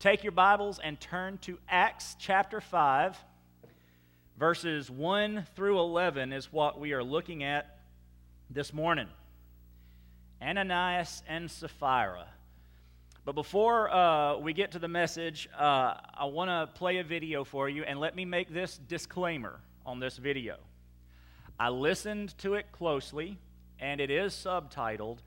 [0.00, 3.18] take your Bibles and turn to Acts chapter 5.
[4.38, 7.80] Verses 1 through 11 is what we are looking at
[8.48, 9.08] this morning.
[10.40, 12.26] Ananias and Sapphira.
[13.26, 17.44] But before uh, we get to the message, uh, I want to play a video
[17.44, 20.56] for you, and let me make this disclaimer on this video.
[21.58, 23.36] I listened to it closely,
[23.78, 25.18] and it is subtitled,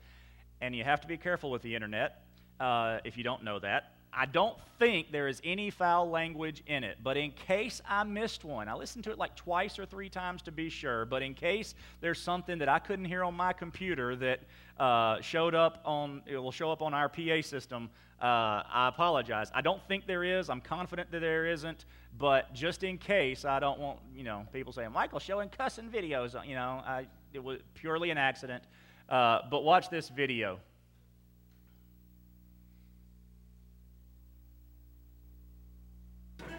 [0.60, 2.24] and you have to be careful with the internet
[2.58, 3.93] uh, if you don't know that.
[4.16, 8.44] I don't think there is any foul language in it, but in case I missed
[8.44, 11.34] one, I listened to it like twice or three times to be sure, but in
[11.34, 14.40] case there's something that I couldn't hear on my computer that
[14.78, 17.90] uh, showed up on, it will show up on our PA system,
[18.20, 19.50] uh, I apologize.
[19.54, 20.48] I don't think there is.
[20.48, 21.84] I'm confident that there isn't,
[22.18, 26.34] but just in case, I don't want, you know, people saying, Michael showing cussing videos,
[26.46, 28.64] you know, I, it was purely an accident.
[29.08, 30.58] Uh, but watch this video.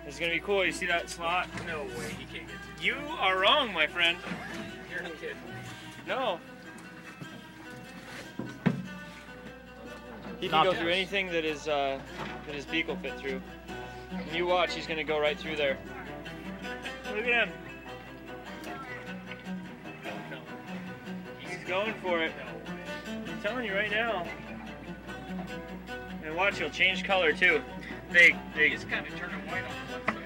[0.08, 0.66] It's gonna be cool.
[0.66, 1.48] You see that slot?
[1.66, 4.18] No way, he can't get You are wrong, my friend.
[4.90, 5.36] You're a kid.
[6.08, 6.40] No.
[10.40, 12.00] He can go through anything that is uh,
[12.46, 13.42] that his beak will fit through.
[14.12, 15.78] When you watch, he's gonna go right through there.
[17.16, 17.50] Look at him.
[21.40, 22.32] He's going for it.
[23.08, 24.28] I'm telling you right now.
[26.24, 27.62] And watch, he'll change color too.
[28.12, 30.22] They, they, It's kind of turning white on one side.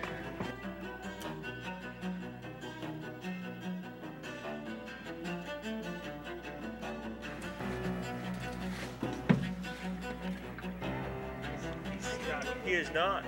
[12.63, 13.25] He is not.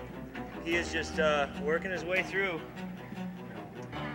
[0.64, 2.62] He is just uh, working his way through.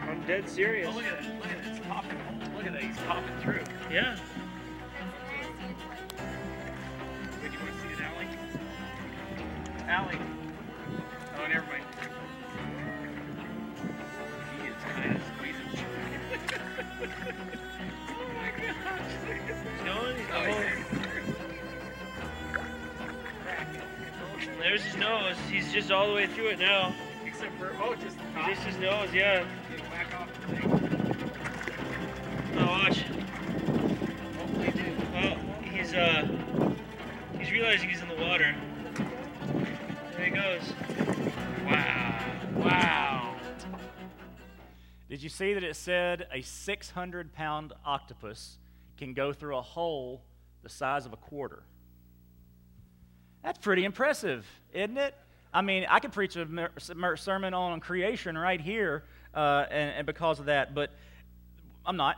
[0.02, 0.88] I'm dead serious.
[0.88, 1.34] Oh, look at that.
[1.38, 1.76] Look at that.
[1.76, 2.18] It's popping.
[2.56, 2.82] Look at that.
[2.82, 3.64] He's popping through.
[3.90, 4.16] Yeah.
[25.96, 26.94] All the way through it now.
[27.24, 28.50] Except for, oh, just the top.
[28.50, 29.44] Just his nose, yeah.
[29.90, 30.70] Back off the thing.
[32.54, 33.02] Now watch.
[34.38, 35.12] Hopefully, dude.
[35.12, 36.28] Well, he's uh,
[37.38, 38.54] he's realizing he's in the water.
[40.16, 40.62] There he goes.
[41.64, 42.24] Wow.
[42.56, 43.36] Wow.
[45.08, 48.58] Did you see that it said a 600 pound octopus
[48.98, 50.24] can go through a hole
[50.62, 51.62] the size of a quarter?
[53.42, 55.14] That's pretty impressive, isn't it?
[55.56, 56.46] I mean, I could preach a
[57.16, 60.90] sermon on creation right here, uh, and, and because of that, but
[61.86, 62.16] I'm not.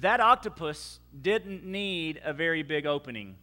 [0.00, 3.36] That octopus didn't need a very big opening,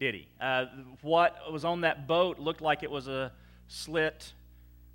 [0.00, 0.28] did he?
[0.40, 0.64] Uh,
[1.02, 3.32] what was on that boat looked like it was a
[3.68, 4.32] slit,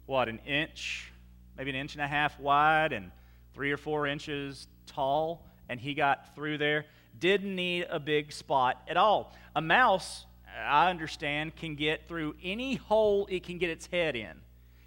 [0.07, 1.11] what, an inch,
[1.55, 3.11] maybe an inch and a half wide and
[3.53, 6.87] three or four inches tall, and he got through there.
[7.19, 9.35] Didn't need a big spot at all.
[9.55, 10.25] A mouse,
[10.57, 14.41] I understand, can get through any hole it can get its head in.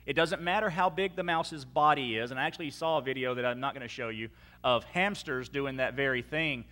[0.04, 2.30] It doesn't matter how big the mouse's body is.
[2.30, 4.28] And I actually saw a video that I'm not going to show you
[4.64, 6.64] of hamsters doing that very thing.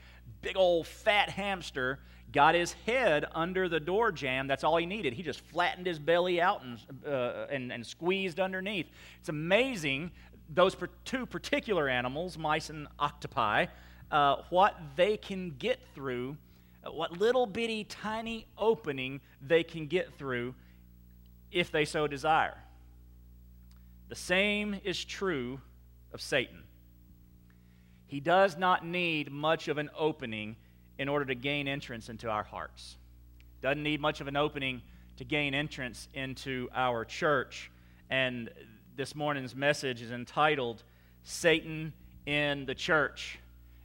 [0.42, 2.00] Big old fat hamster
[2.32, 4.46] got his head under the door jamb.
[4.46, 5.12] That's all he needed.
[5.12, 8.86] He just flattened his belly out and, uh, and, and squeezed underneath.
[9.18, 10.10] It's amazing,
[10.52, 13.66] those two particular animals, mice and octopi,
[14.10, 16.36] uh, what they can get through,
[16.84, 20.54] what little bitty tiny opening they can get through
[21.50, 22.56] if they so desire.
[24.08, 25.60] The same is true
[26.12, 26.64] of Satan.
[28.06, 30.56] He does not need much of an opening
[30.98, 32.96] in order to gain entrance into our hearts.
[33.62, 34.82] Doesn't need much of an opening
[35.16, 37.70] to gain entrance into our church.
[38.08, 38.50] And
[38.96, 40.82] this morning's message is entitled
[41.22, 41.92] Satan
[42.26, 43.38] in the Church.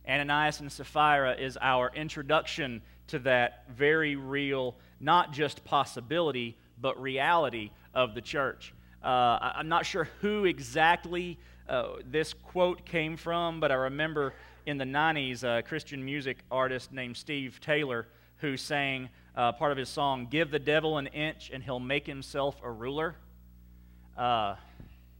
[0.07, 7.71] Ananias and Sapphira is our introduction to that very real, not just possibility, but reality
[7.93, 8.73] of the church.
[9.03, 11.37] Uh, I'm not sure who exactly
[11.69, 14.33] uh, this quote came from, but I remember
[14.65, 18.07] in the 90s a Christian music artist named Steve Taylor
[18.37, 22.07] who sang uh, part of his song, Give the Devil an Inch and He'll Make
[22.07, 23.15] Himself a Ruler.
[24.17, 24.55] Uh,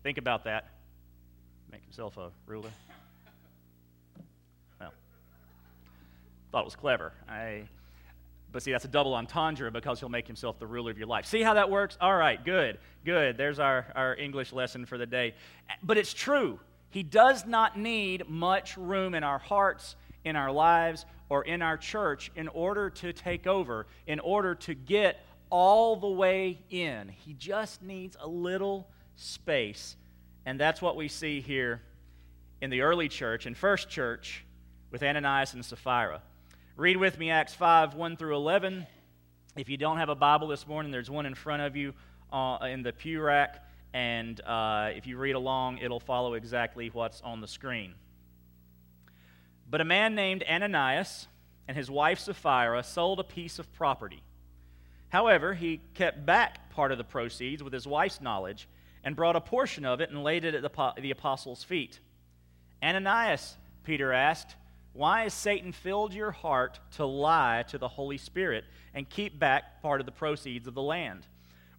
[0.04, 0.70] think about that.
[1.72, 2.70] Make himself a ruler.
[6.56, 7.12] Thought it was clever.
[7.28, 7.64] I,
[8.54, 11.26] but see, that's a double entendre because he'll make himself the ruler of your life.
[11.26, 11.98] See how that works?
[12.00, 13.36] All right, good, good.
[13.36, 15.36] There's our, our English lesson for the day.
[15.84, 16.58] But it's true.
[16.92, 21.76] He does not need much room in our hearts, in our lives, or in our
[21.76, 27.10] church in order to take over, in order to get all the way in.
[27.10, 28.88] He just needs a little
[29.18, 29.98] space.
[30.46, 31.82] And that's what we see here
[32.62, 34.46] in the early church, in first church,
[34.90, 36.22] with Ananias and Sapphira.
[36.78, 38.86] Read with me Acts 5 1 through 11.
[39.56, 41.94] If you don't have a Bible this morning, there's one in front of you
[42.34, 43.66] uh, in the pew rack.
[43.94, 47.94] And uh, if you read along, it'll follow exactly what's on the screen.
[49.70, 51.30] But a man named Ananias
[51.66, 54.22] and his wife Sapphira sold a piece of property.
[55.08, 58.68] However, he kept back part of the proceeds with his wife's knowledge
[59.02, 62.02] and brought a portion of it and laid it at the, the apostles' feet.
[62.84, 63.56] Ananias,
[63.86, 64.58] Peter asked,
[64.96, 68.64] why has Satan filled your heart to lie to the Holy Spirit
[68.94, 71.28] and keep back part of the proceeds of the land?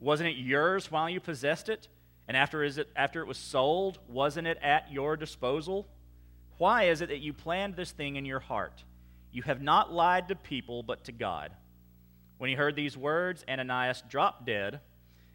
[0.01, 1.89] Wasn't it yours while you possessed it?
[2.29, 5.89] And after, it, after it was sold, wasn't it at your disposal?
[6.59, 8.85] Why is it that you planned this thing in your heart?
[9.33, 11.53] You have not lied to people, but to God.
[12.37, 14.81] When he heard these words, Ananias dropped dead,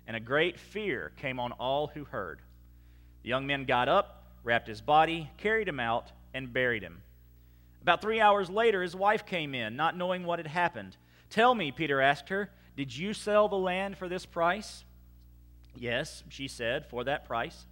[0.05, 2.41] and a great fear came on all who heard.
[3.23, 7.01] The young men got up, wrapped his body, carried him out, and buried him.
[7.81, 10.97] About three hours later, his wife came in, not knowing what had happened.
[11.29, 14.83] Tell me, Peter asked her, did you sell the land for this price?
[15.75, 17.65] Yes, she said, for that price.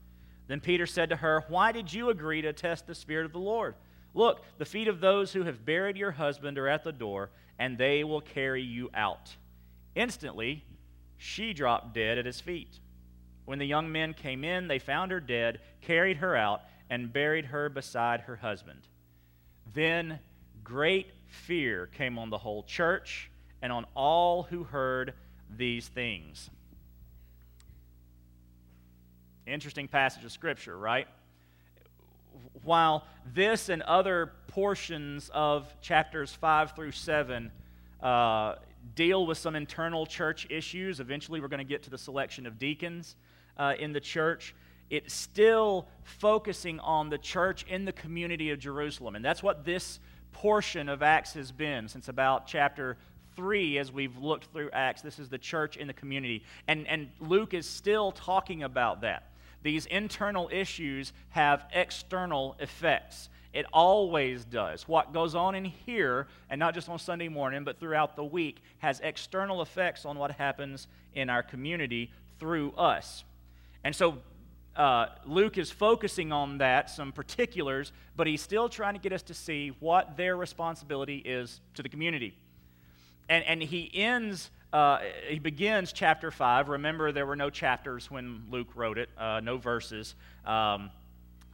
[0.48, 3.40] Then Peter said to her, Why did you agree to test the Spirit of the
[3.40, 3.76] Lord?
[4.14, 7.78] Look, the feet of those who have buried your husband are at the door, and
[7.78, 9.36] they will carry you out.
[9.96, 10.64] Instantly,
[11.18, 12.80] she dropped dead at his feet.
[13.46, 17.46] When the young men came in, they found her dead, carried her out, and buried
[17.46, 18.82] her beside her husband.
[19.74, 20.20] Then
[20.64, 23.30] great fear came on the whole church
[23.62, 25.14] and on all who heard
[25.56, 26.50] these things.
[29.46, 31.08] Interesting passage of Scripture, right?
[32.64, 37.52] While this and other portions of chapters 5 through 7
[38.02, 38.56] uh,
[38.96, 42.60] deal with some internal church issues, eventually we're going to get to the selection of
[42.60, 43.16] deacons
[43.58, 44.54] uh, in the church.
[44.90, 49.16] It's still focusing on the church in the community of Jerusalem.
[49.16, 50.00] And that's what this
[50.32, 52.98] portion of Acts has been since about chapter
[53.36, 55.02] 3 as we've looked through Acts.
[55.02, 56.44] This is the church in the community.
[56.68, 59.32] And, and Luke is still talking about that.
[59.62, 63.30] These internal issues have external effects.
[63.54, 64.88] It always does.
[64.88, 68.62] What goes on in here, and not just on Sunday morning, but throughout the week,
[68.78, 73.24] has external effects on what happens in our community through us.
[73.84, 74.20] And so
[74.76, 79.24] uh, Luke is focusing on that, some particulars, but he's still trying to get us
[79.24, 82.36] to see what their responsibility is to the community.
[83.28, 86.70] And, and he ends uh, he begins chapter 5.
[86.70, 90.14] Remember, there were no chapters when Luke wrote it, uh, no verses.
[90.46, 90.92] Um,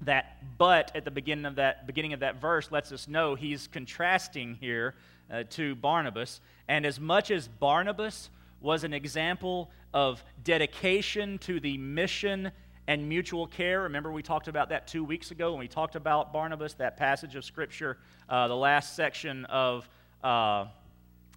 [0.01, 3.67] that, but at the beginning of that, beginning of that verse lets us know he's
[3.67, 4.95] contrasting here
[5.31, 6.41] uh, to Barnabas.
[6.67, 8.29] And as much as Barnabas
[8.59, 12.51] was an example of dedication to the mission
[12.87, 13.81] and mutual care.
[13.81, 17.35] Remember, we talked about that two weeks ago when we talked about Barnabas, that passage
[17.35, 17.97] of Scripture,
[18.29, 19.89] uh, the last section of
[20.23, 20.65] uh,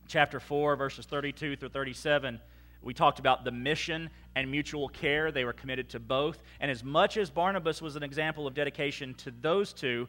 [0.06, 2.40] chapter 4, verses 32 through 37,
[2.82, 5.32] we talked about the mission and mutual care.
[5.32, 6.42] They were committed to both.
[6.60, 10.06] And as much as Barnabas was an example of dedication to those two,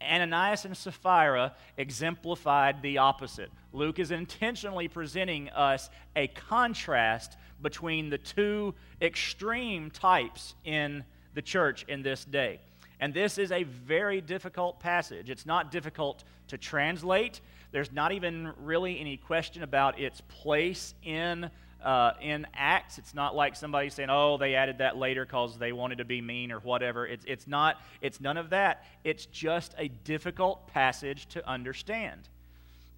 [0.00, 3.50] Ananias and Sapphira exemplified the opposite.
[3.72, 11.04] Luke is intentionally presenting us a contrast between the two extreme types in
[11.34, 12.60] the church in this day.
[13.00, 15.30] And this is a very difficult passage.
[15.30, 17.40] It's not difficult to translate,
[17.72, 21.50] there's not even really any question about its place in,
[21.82, 22.98] uh, in Acts.
[22.98, 26.20] It's not like somebody saying, oh, they added that later because they wanted to be
[26.20, 27.06] mean or whatever.
[27.06, 28.84] It's, it's, not, it's none of that.
[29.04, 32.28] It's just a difficult passage to understand.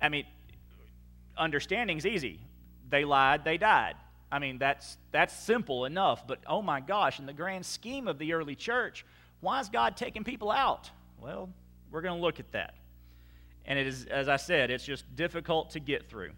[0.00, 0.26] I mean,
[1.36, 2.40] understanding's easy.
[2.90, 3.94] They lied, they died.
[4.30, 6.26] I mean, that's, that's simple enough.
[6.26, 9.04] But oh my gosh, in the grand scheme of the early church,
[9.40, 10.90] why is God taking people out?
[11.20, 11.50] Well,
[11.90, 12.74] we're going to look at that.
[13.66, 16.32] And it is, as I said, it's just difficult to get through.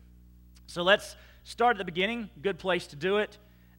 [0.67, 2.29] So let's start at the beginning.
[2.43, 3.39] Good place to do it.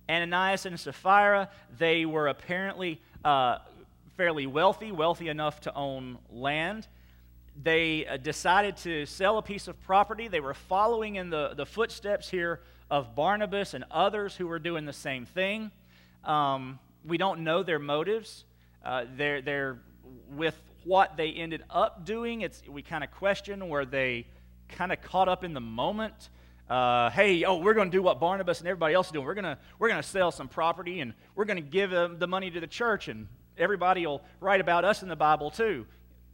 [0.10, 3.58] Ananias and Sapphira, they were apparently uh,
[4.16, 6.88] fairly wealthy, wealthy enough to own land.
[7.62, 10.30] They uh, decided to sell a piece of property.
[10.30, 14.86] They were following in the, the footsteps here of Barnabas and others who were doing
[14.86, 15.70] the same thing.
[16.24, 18.46] Um, we don't know their motives.
[18.86, 19.80] Uh, they're, they're
[20.30, 22.42] with what they ended up doing.
[22.42, 24.26] It's, we kind of question were they
[24.70, 26.30] kind of caught up in the moment.
[26.70, 29.26] Uh, hey, oh, we're going to do what Barnabas and everybody else is doing.
[29.26, 32.28] We're going to we're to sell some property and we're going to give them the
[32.28, 35.86] money to the church, and everybody will write about us in the Bible too.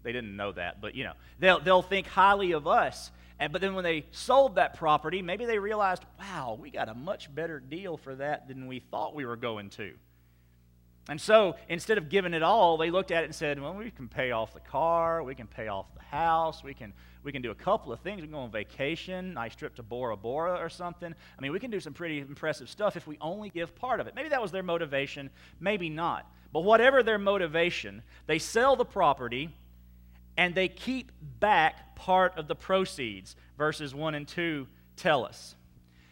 [0.01, 3.11] They didn't know that, but you know, they'll, they'll think highly of us.
[3.39, 6.93] And, but then when they sold that property, maybe they realized, wow, we got a
[6.93, 9.93] much better deal for that than we thought we were going to.
[11.09, 13.91] And so instead of giving it all, they looked at it and said, well, we
[13.91, 16.93] can pay off the car, we can pay off the house, we can,
[17.24, 18.18] we can do a couple of things.
[18.18, 21.13] We can go on vacation, nice trip to Bora Bora or something.
[21.13, 24.08] I mean, we can do some pretty impressive stuff if we only give part of
[24.08, 24.15] it.
[24.15, 26.30] Maybe that was their motivation, maybe not.
[26.51, 29.50] But whatever their motivation, they sell the property
[30.38, 35.56] and they keep back part of the proceeds, verses 1 and 2 tell us.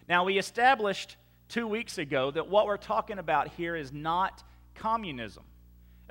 [0.07, 4.43] Now, we established two weeks ago that what we're talking about here is not
[4.75, 5.43] communism.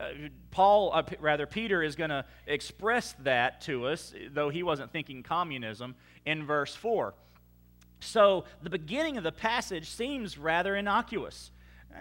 [0.01, 4.91] Uh, Paul, uh, rather, Peter is going to express that to us, though he wasn't
[4.93, 7.15] thinking communism, in verse 4.
[8.01, 11.51] So the beginning of the passage seems rather innocuous.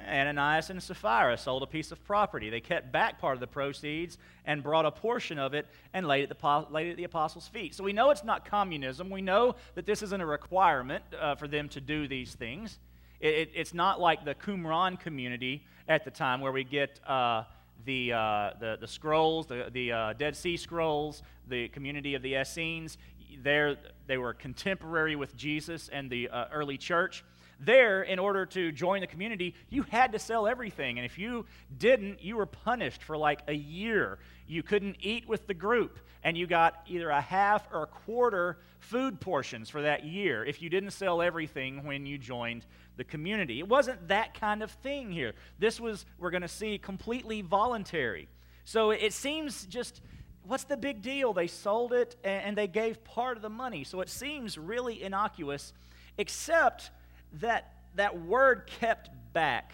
[0.07, 2.49] Ananias and Sapphira sold a piece of property.
[2.49, 6.23] They kept back part of the proceeds and brought a portion of it and laid
[6.23, 7.73] it, the, laid it at the apostles' feet.
[7.73, 9.09] So we know it's not communism.
[9.09, 12.79] We know that this isn't a requirement uh, for them to do these things.
[13.19, 17.43] It, it, it's not like the Qumran community at the time where we get uh,
[17.85, 22.35] the, uh, the, the, scrolls, the, the uh, Dead Sea Scrolls, the community of the
[22.35, 22.97] Essenes.
[23.41, 27.23] There, they were contemporary with Jesus and the uh, early church.
[27.59, 30.97] There, in order to join the community, you had to sell everything.
[30.97, 31.45] And if you
[31.77, 34.19] didn't, you were punished for like a year.
[34.47, 38.57] You couldn't eat with the group, and you got either a half or a quarter
[38.79, 43.59] food portions for that year if you didn't sell everything when you joined the community.
[43.59, 45.33] It wasn't that kind of thing here.
[45.59, 48.27] This was, we're going to see, completely voluntary.
[48.65, 50.01] So it seems just
[50.43, 51.33] what's the big deal?
[51.33, 53.83] They sold it and they gave part of the money.
[53.83, 55.73] So it seems really innocuous,
[56.17, 56.91] except
[57.33, 59.73] that that word kept back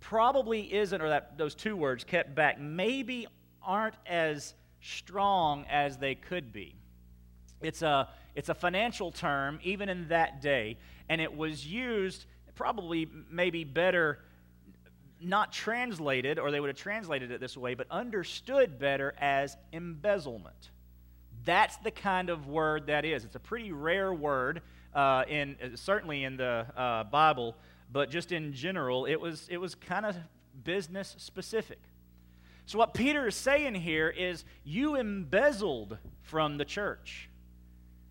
[0.00, 3.26] probably isn't, or that those two words kept back, maybe
[3.62, 6.74] aren't as strong as they could be.
[7.62, 10.76] It's a, it's a financial term, even in that day,
[11.08, 14.20] and it was used probably maybe better
[15.20, 20.70] not translated, or they would have translated it this way, but understood better as embezzlement.
[21.44, 23.24] That's the kind of word that is.
[23.24, 24.60] It's a pretty rare word
[24.94, 27.56] uh, in certainly in the uh, Bible,
[27.92, 30.16] but just in general, it was it was kind of
[30.64, 31.80] business specific.
[32.66, 37.28] So what Peter is saying here is, you embezzled from the church.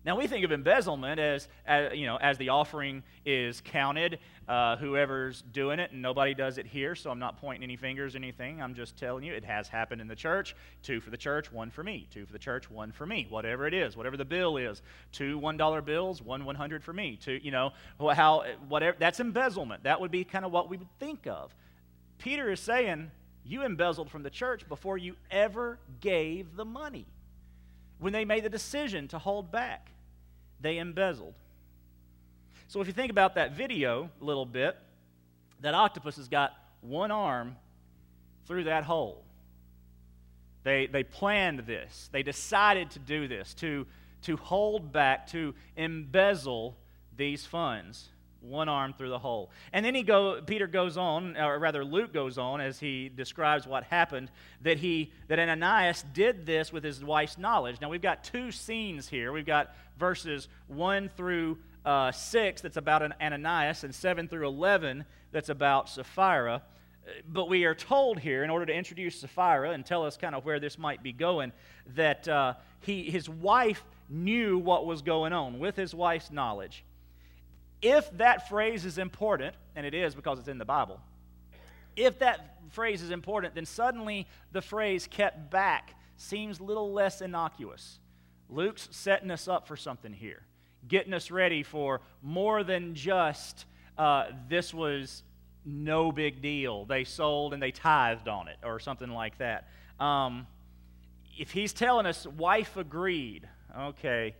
[0.04, 4.76] Now we think of embezzlement as, as you know as the offering is counted, uh,
[4.76, 6.94] whoever's doing it, and nobody does it here.
[6.94, 8.60] So I'm not pointing any fingers or anything.
[8.60, 10.54] I'm just telling you it has happened in the church.
[10.82, 12.06] Two for the church, one for me.
[12.10, 13.26] Two for the church, one for me.
[13.28, 14.82] Whatever it is, whatever the bill is.
[15.12, 17.18] Two one dollar bills, one one hundred for me.
[17.20, 17.72] Two you know
[18.12, 19.84] how whatever that's embezzlement.
[19.84, 21.54] That would be kind of what we would think of.
[22.18, 23.10] Peter is saying
[23.44, 27.06] you embezzled from the church before you ever gave the money.
[27.98, 29.90] When they made the decision to hold back
[30.64, 31.34] they embezzled.
[32.74, 34.76] So if you think about that video a little bit,
[35.60, 37.54] that octopus has got one arm
[38.48, 39.22] through that hole.
[40.64, 42.08] They, they planned this.
[42.10, 43.86] They decided to do this, to,
[44.22, 46.76] to hold back, to embezzle
[47.16, 48.08] these funds
[48.40, 49.50] one arm through the hole.
[49.72, 53.68] And then he go, Peter goes on, or rather Luke goes on as he describes
[53.68, 57.80] what happened, that he that Ananias did this with his wife's knowledge.
[57.80, 59.32] Now we've got two scenes here.
[59.32, 65.04] We've got verses 1 through uh, 6 that's about an Ananias, and 7 through 11
[65.32, 66.62] that's about Sapphira.
[67.28, 70.44] But we are told here, in order to introduce Sapphira and tell us kind of
[70.44, 71.52] where this might be going,
[71.94, 76.84] that uh, he, his wife knew what was going on with his wife's knowledge
[77.84, 81.00] if that phrase is important, and it is because it's in the Bible,
[81.96, 87.20] if that phrase is important, then suddenly the phrase kept back seems a little less
[87.20, 87.98] innocuous.
[88.48, 90.42] Luke's setting us up for something here,
[90.88, 95.22] getting us ready for more than just uh, this was
[95.64, 96.84] no big deal.
[96.84, 99.68] They sold and they tithed on it, or something like that.
[99.98, 100.46] Um,
[101.38, 103.48] if he's telling us wife agreed,
[103.78, 104.34] okay,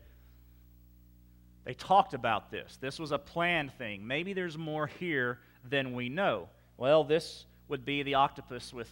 [1.64, 2.76] they talked about this.
[2.80, 4.06] This was a planned thing.
[4.06, 6.48] Maybe there's more here than we know.
[6.76, 8.90] Well, this would be the octopus with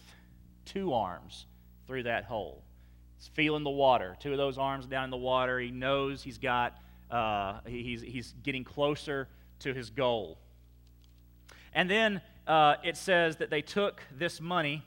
[0.65, 1.45] two arms
[1.85, 2.63] through that hole.
[3.17, 4.17] It's feeling the water.
[4.19, 5.59] Two of those arms down in the water.
[5.59, 6.75] He knows he's got,
[7.13, 9.27] uh, he's, he's getting closer
[9.59, 10.39] to his goal.
[11.73, 14.83] And then uh, it says that they took this money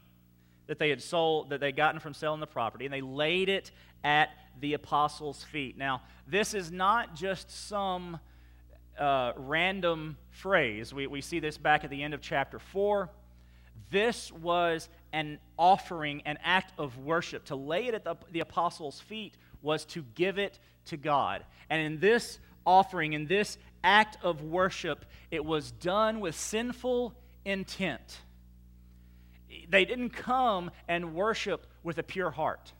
[0.66, 3.70] that they had sold, that they'd gotten from selling the property, and they laid it
[4.02, 4.30] at
[4.60, 5.78] the apostles' feet.
[5.78, 8.18] Now, this is not just some
[8.98, 10.92] uh, random phrase.
[10.92, 13.08] We, we see this back at the end of chapter 4.
[13.90, 17.44] This was an offering, an act of worship.
[17.46, 21.44] To lay it at the, the apostles' feet was to give it to God.
[21.70, 27.14] And in this offering, in this act of worship, it was done with sinful
[27.44, 28.18] intent.
[29.68, 32.72] They didn't come and worship with a pure heart.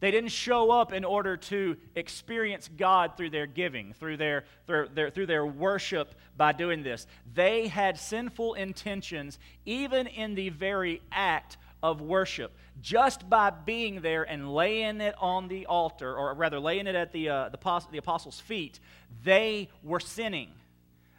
[0.00, 4.88] They didn't show up in order to experience God through their giving, through their, through
[4.94, 7.06] their, through their worship by doing this.
[7.34, 12.54] They had sinful intentions even in the very act of worship.
[12.80, 17.12] Just by being there and laying it on the altar, or rather laying it at
[17.12, 18.80] the, uh, the, the apostles' feet,
[19.24, 20.50] they were sinning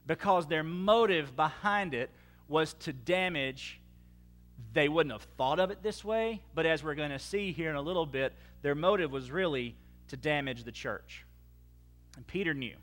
[0.05, 2.09] because their motive behind it
[2.47, 3.79] was to damage.
[4.73, 7.69] They wouldn't have thought of it this way, but as we're going to see here
[7.69, 9.75] in a little bit, their motive was really
[10.09, 11.25] to damage the church.
[12.15, 12.75] And Peter knew.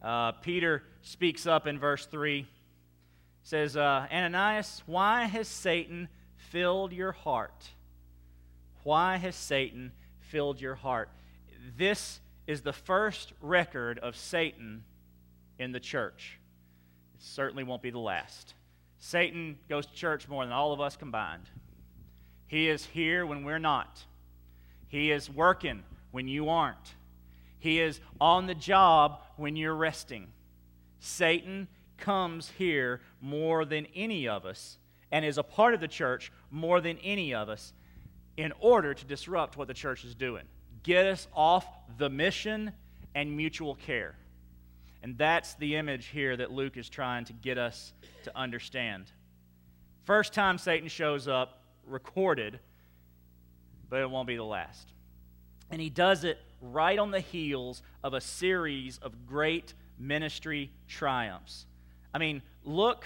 [0.00, 2.46] Uh, Peter speaks up in verse 3
[3.48, 6.08] says, uh, Ananias, why has Satan
[6.50, 7.70] filled your heart?
[8.82, 11.10] Why has Satan filled your heart?
[11.76, 14.84] This is the first record of Satan
[15.58, 16.38] in the church.
[17.14, 18.54] It certainly won't be the last.
[18.98, 21.50] Satan goes to church more than all of us combined.
[22.46, 24.04] He is here when we're not.
[24.88, 26.94] He is working when you aren't.
[27.58, 30.28] He is on the job when you're resting.
[31.00, 34.78] Satan comes here more than any of us
[35.10, 37.72] and is a part of the church more than any of us
[38.36, 40.44] in order to disrupt what the church is doing.
[40.82, 41.66] Get us off
[41.98, 42.72] the mission
[43.14, 44.14] and mutual care.
[45.02, 47.92] And that's the image here that Luke is trying to get us
[48.24, 49.06] to understand.
[50.04, 52.60] First time Satan shows up, recorded,
[53.88, 54.92] but it won't be the last.
[55.70, 61.66] And he does it right on the heels of a series of great ministry triumphs.
[62.14, 63.04] I mean, look,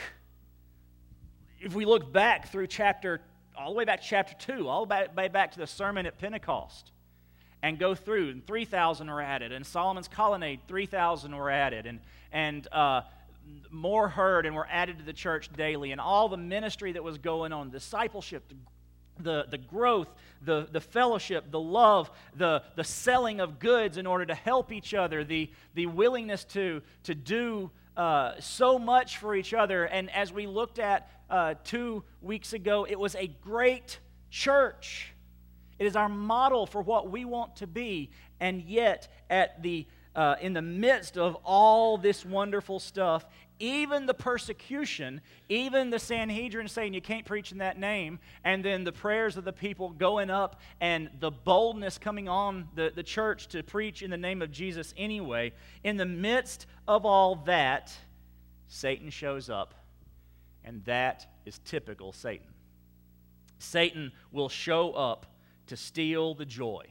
[1.63, 3.21] if we look back through chapter,
[3.57, 6.19] all the way back to chapter 2, all the way back to the sermon at
[6.19, 6.91] Pentecost,
[7.63, 12.01] and go through, and 3,000 were added, and Solomon's colonnade, 3,000 were added, and,
[12.33, 13.03] and uh,
[13.71, 17.19] more heard and were added to the church daily, and all the ministry that was
[17.19, 18.43] going on, discipleship,
[19.21, 20.09] the, the growth,
[20.45, 24.95] the, the fellowship, the love, the, the selling of goods in order to help each
[24.95, 29.85] other, the, the willingness to, to do uh, so much for each other.
[29.85, 33.99] And as we looked at uh, two weeks ago, it was a great
[34.31, 35.13] church.
[35.79, 38.11] It is our model for what we want to be.
[38.41, 43.27] And yet, at the, uh, in the midst of all this wonderful stuff,
[43.59, 48.85] even the persecution, even the Sanhedrin saying you can't preach in that name, and then
[48.85, 53.49] the prayers of the people going up and the boldness coming on the, the church
[53.49, 55.53] to preach in the name of Jesus anyway,
[55.85, 57.97] in the midst of all that,
[58.69, 59.75] Satan shows up,
[60.65, 62.49] and that is typical Satan.
[63.59, 65.27] Satan will show up
[65.67, 66.87] to steal the joy,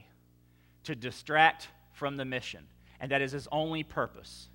[0.84, 2.66] to distract from the mission,
[2.98, 4.48] and that is his only purpose.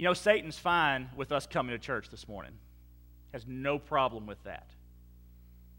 [0.00, 2.52] You know, Satan's fine with us coming to church this morning,
[3.34, 4.70] has no problem with that.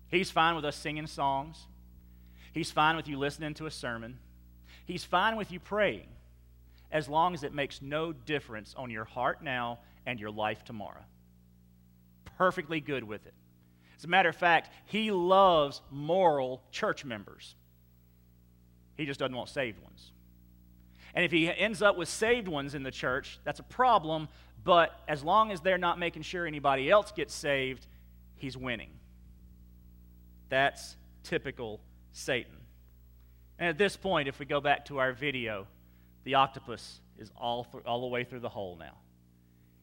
[0.09, 1.65] He's fine with us singing songs,
[2.53, 4.19] he's fine with you listening to a sermon,
[4.85, 6.07] he's fine with you praying,
[6.91, 11.03] as long as it makes no difference on your heart now and your life tomorrow.
[12.37, 13.33] Perfectly good with it.
[13.97, 17.55] As a matter of fact, he loves moral church members.
[18.97, 20.11] He just doesn't want saved ones.
[21.13, 24.29] And if he ends up with saved ones in the church, that's a problem,
[24.63, 27.87] but as long as they're not making sure anybody else gets saved,
[28.35, 28.91] he's winning.
[30.49, 32.57] That's typical Satan.
[33.59, 35.67] And at this point, if we go back to our video,
[36.23, 38.97] the octopus is all, th- all the way through the hole now.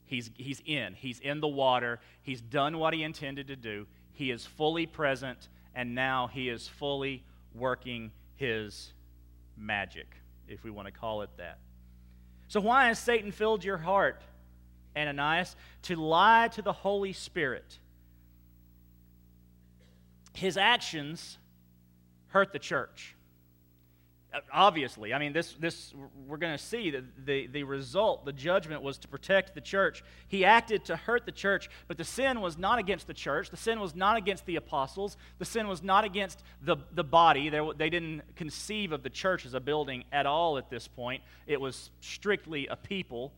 [0.06, 0.94] He's, he's in.
[0.94, 2.00] He's in the water.
[2.22, 3.86] He's done what he intended to do.
[4.12, 8.92] He is fully present, and now he is fully working his
[9.56, 10.06] magic
[10.48, 11.58] if we want to call it that.
[12.48, 14.22] So, why has Satan filled your heart,
[14.96, 15.54] Ananias?
[15.82, 17.78] To lie to the Holy Spirit.
[20.32, 21.38] His actions
[22.28, 23.14] hurt the church.
[24.52, 25.94] Obviously, I mean, this, this
[26.26, 30.04] we're going to see that the, the result, the judgment was to protect the church.
[30.28, 33.48] He acted to hurt the church, but the sin was not against the church.
[33.48, 35.16] The sin was not against the apostles.
[35.38, 37.48] The sin was not against the, the body.
[37.48, 41.22] They, they didn't conceive of the church as a building at all at this point,
[41.46, 43.32] it was strictly a people.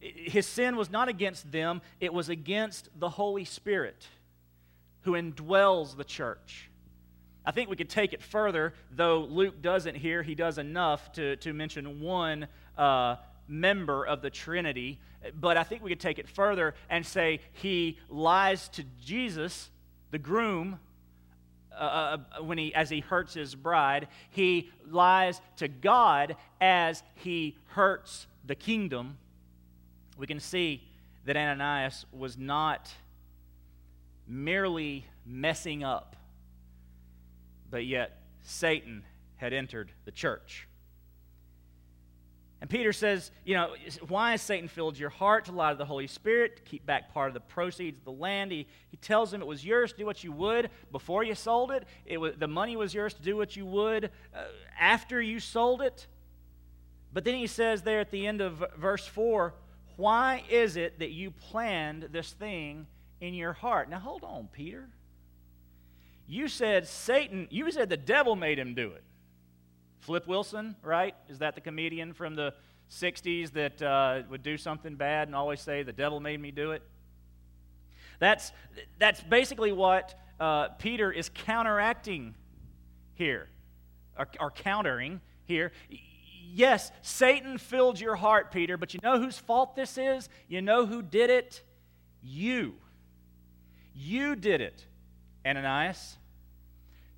[0.00, 4.06] His sin was not against them, it was against the Holy Spirit
[5.02, 6.69] who indwells the church.
[7.44, 10.22] I think we could take it further, though Luke doesn't here.
[10.22, 13.16] He does enough to, to mention one uh,
[13.48, 14.98] member of the Trinity.
[15.38, 19.70] But I think we could take it further and say he lies to Jesus,
[20.10, 20.78] the groom,
[21.72, 24.08] uh, uh, when he, as he hurts his bride.
[24.30, 29.16] He lies to God as he hurts the kingdom.
[30.18, 30.82] We can see
[31.24, 32.90] that Ananias was not
[34.26, 36.16] merely messing up,
[37.70, 39.04] but yet Satan
[39.36, 40.66] had entered the church.
[42.60, 43.74] And Peter says, you know,
[44.08, 47.14] why has Satan filled your heart to lie to the Holy Spirit, to keep back
[47.14, 48.52] part of the proceeds of the land?
[48.52, 51.70] He, he tells him it was yours to do what you would before you sold
[51.70, 51.86] it.
[52.04, 54.42] it was, the money was yours to do what you would uh,
[54.78, 56.06] after you sold it.
[57.14, 59.54] But then he says there at the end of verse 4,
[59.96, 62.86] why is it that you planned this thing
[63.22, 63.88] in your heart?
[63.88, 64.90] Now hold on, Peter.
[66.30, 69.02] You said Satan, you said the devil made him do it.
[69.98, 71.16] Flip Wilson, right?
[71.28, 72.54] Is that the comedian from the
[72.88, 76.70] 60s that uh, would do something bad and always say, The devil made me do
[76.70, 76.84] it?
[78.20, 78.52] That's,
[79.00, 82.36] that's basically what uh, Peter is counteracting
[83.14, 83.48] here,
[84.16, 85.72] or, or countering here.
[86.52, 90.28] Yes, Satan filled your heart, Peter, but you know whose fault this is?
[90.46, 91.64] You know who did it?
[92.22, 92.74] You.
[93.96, 94.86] You did it,
[95.44, 96.18] Ananias.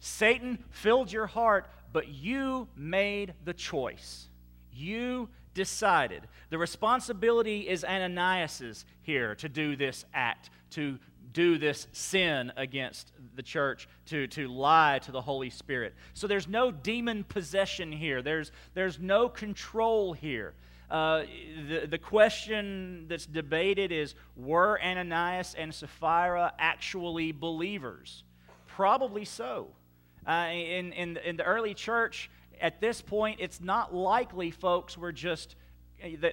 [0.04, 4.28] Satan filled your heart but you made the choice.
[4.72, 6.22] You decided.
[6.50, 10.98] The responsibility is Ananias's here to do this act, to
[11.32, 15.94] do this sin against the church, to, to lie to the Holy Spirit.
[16.14, 20.54] So there's no demon possession here, there's, there's no control here.
[20.90, 21.22] Uh,
[21.68, 28.24] the, the question that's debated is were Ananias and Sapphira actually believers?
[28.66, 29.68] Probably so.
[30.26, 32.30] Uh, in, in, in the early church,
[32.60, 35.56] at this point, it's not likely folks were just,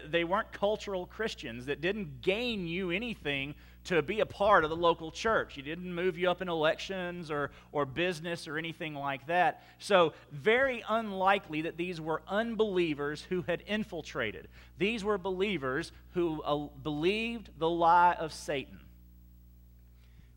[0.07, 4.75] they weren't cultural Christians that didn't gain you anything to be a part of the
[4.75, 5.57] local church.
[5.57, 9.63] You didn't move you up in elections or, or business or anything like that.
[9.79, 14.47] So, very unlikely that these were unbelievers who had infiltrated.
[14.77, 18.79] These were believers who uh, believed the lie of Satan.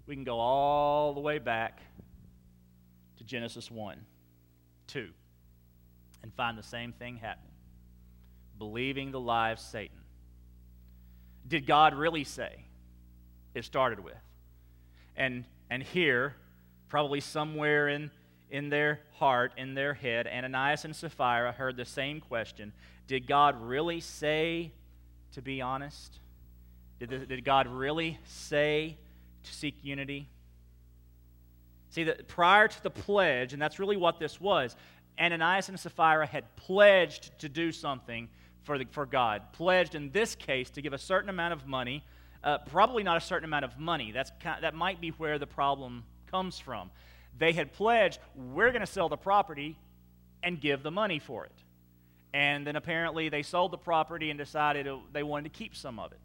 [0.07, 1.81] We can go all the way back
[3.23, 3.99] to Genesis 1,
[4.89, 5.09] 2,
[6.23, 7.49] and find the same thing happening
[8.59, 9.97] believing the lie of Satan.
[11.49, 12.65] Did God really say?
[13.55, 14.15] It started with.
[15.17, 16.37] And, and here,
[16.89, 18.11] probably somewhere in,
[18.51, 22.73] in their heart, in their head, Ananias and Sapphira heard the same question
[23.09, 24.73] Did God really say
[25.33, 26.21] to be honest?
[27.01, 28.97] Did, did God really say
[29.43, 30.29] to seek unity?
[31.93, 34.77] See, that prior to the pledge, and that's really what this was,
[35.21, 38.31] Ananias and Sapphira had pledged to do something
[38.63, 39.43] for, the, for God.
[39.53, 42.03] Pledged in this case to give a certain amount of money,
[42.43, 44.11] uh, probably not a certain amount of money.
[44.11, 46.91] That's, that might be where the problem comes from.
[47.39, 49.77] They had pledged, we're going to sell the property
[50.43, 51.53] and give the money for it.
[52.33, 56.13] And then apparently they sold the property and decided they wanted to keep some of
[56.13, 56.21] it.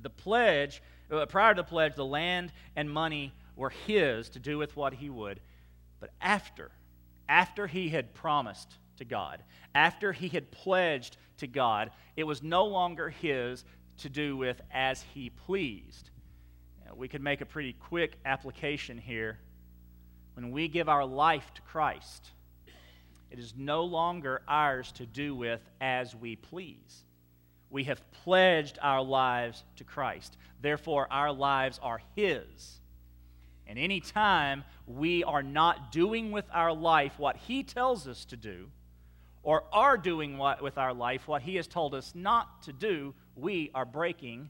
[0.00, 4.56] The pledge, uh, prior to the pledge, the land and money were his to do
[4.56, 5.40] with what he would.
[6.00, 6.70] But after,
[7.28, 9.42] after he had promised to God,
[9.74, 13.64] after he had pledged to God, it was no longer his
[13.98, 16.10] to do with as he pleased.
[16.94, 19.38] We could make a pretty quick application here.
[20.34, 22.30] When we give our life to Christ,
[23.30, 27.04] it is no longer ours to do with as we please.
[27.70, 30.36] We have pledged our lives to Christ.
[30.62, 32.80] Therefore, our lives are His.
[33.68, 38.70] And anytime we are not doing with our life what He tells us to do,
[39.42, 43.14] or are doing what, with our life what He has told us not to do,
[43.36, 44.48] we are breaking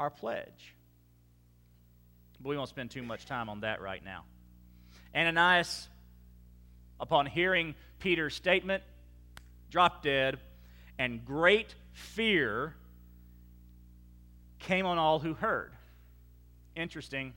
[0.00, 0.74] our pledge.
[2.40, 4.24] But we won't spend too much time on that right now.
[5.14, 5.88] Ananias,
[6.98, 8.82] upon hearing Peter's statement,
[9.70, 10.38] dropped dead,
[10.98, 12.74] and great fear
[14.58, 15.70] came on all who heard.
[16.74, 17.34] Interesting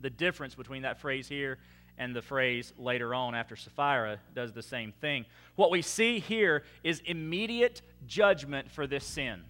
[0.00, 1.58] the difference between that phrase here
[1.98, 5.26] and the phrase later on after Sapphira does the same thing.
[5.56, 9.42] What we see here is immediate judgment for this sin.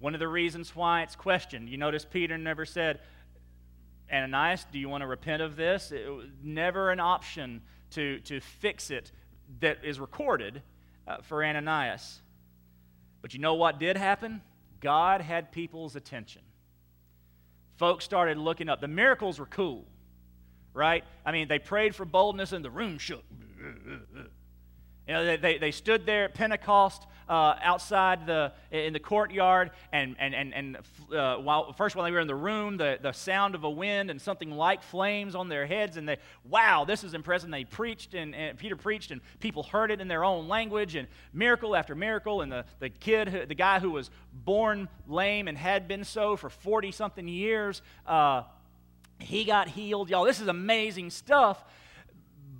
[0.00, 1.68] One of the reasons why it's questioned.
[1.68, 3.00] You notice Peter never said,
[4.12, 5.92] Ananias, do you want to repent of this?
[5.92, 9.12] It was never an option to, to fix it
[9.60, 10.62] that is recorded
[11.06, 12.20] uh, for Ananias.
[13.20, 14.42] But you know what did happen?
[14.80, 16.42] God had people's attention
[17.76, 18.80] folks started looking up.
[18.80, 19.84] The miracles were cool,
[20.74, 21.04] right?
[21.24, 23.24] I mean, they prayed for boldness and the room shook.
[25.06, 29.70] You know, they, they, they stood there at Pentecost uh, outside the, in the courtyard.
[29.92, 30.76] And, and, and, and
[31.14, 34.10] uh, while, first, while they were in the room, the, the sound of a wind
[34.10, 35.96] and something like flames on their heads.
[35.96, 37.46] And they, wow, this is impressive.
[37.46, 40.94] And they preached, and, and Peter preached, and people heard it in their own language,
[40.94, 42.42] and miracle after miracle.
[42.42, 46.36] And the, the kid, who, the guy who was born lame and had been so
[46.36, 48.42] for 40 something years, uh,
[49.18, 50.10] he got healed.
[50.10, 51.64] Y'all, this is amazing stuff.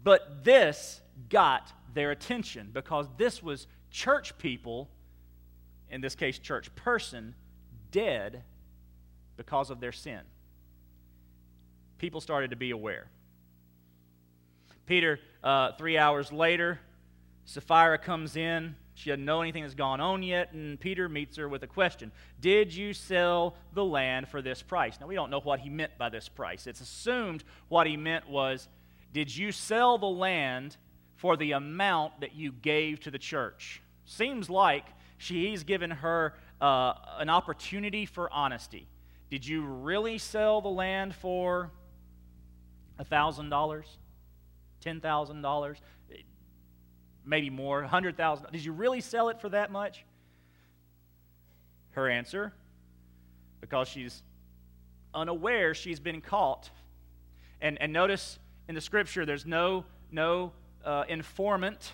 [0.05, 4.89] But this got their attention because this was church people,
[5.91, 7.35] in this case, church person,
[7.91, 8.43] dead
[9.37, 10.21] because of their sin.
[11.99, 13.07] People started to be aware.
[14.87, 16.81] Peter, uh, three hours later,
[17.45, 18.75] Sapphira comes in.
[18.95, 22.13] She doesn't know anything that's gone on yet, and Peter meets her with a question
[22.41, 24.99] Did you sell the land for this price?
[25.01, 26.67] Now, we don't know what he meant by this price.
[26.67, 28.69] It's assumed what he meant was
[29.13, 30.77] Did you sell the land
[31.17, 33.82] for the amount that you gave to the church?
[34.05, 34.85] Seems like
[35.19, 38.89] she's given her uh, an opportunity for honesty.
[39.31, 41.71] Did you really sell the land for
[43.01, 43.85] $1,000?
[44.85, 45.77] $10,000?
[47.25, 48.47] maybe more, 100,000?
[48.53, 50.05] Did you really sell it for that much?
[51.93, 52.53] Her answer,
[53.61, 54.23] because she's
[55.15, 56.71] unaware she's been caught.
[57.61, 58.39] And, and notice
[58.69, 60.53] in the scripture, there's no, no
[60.85, 61.93] uh, informant.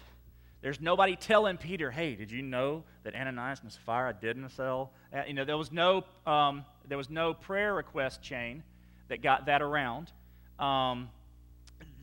[0.61, 4.93] There's nobody telling Peter, hey, did you know that Ananias and Sapphira didn't sell?
[5.15, 8.63] Uh, you know, there was no, um, there was no prayer request chain
[9.09, 10.11] that got that around.
[10.59, 11.11] Um,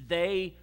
[0.08, 0.56] they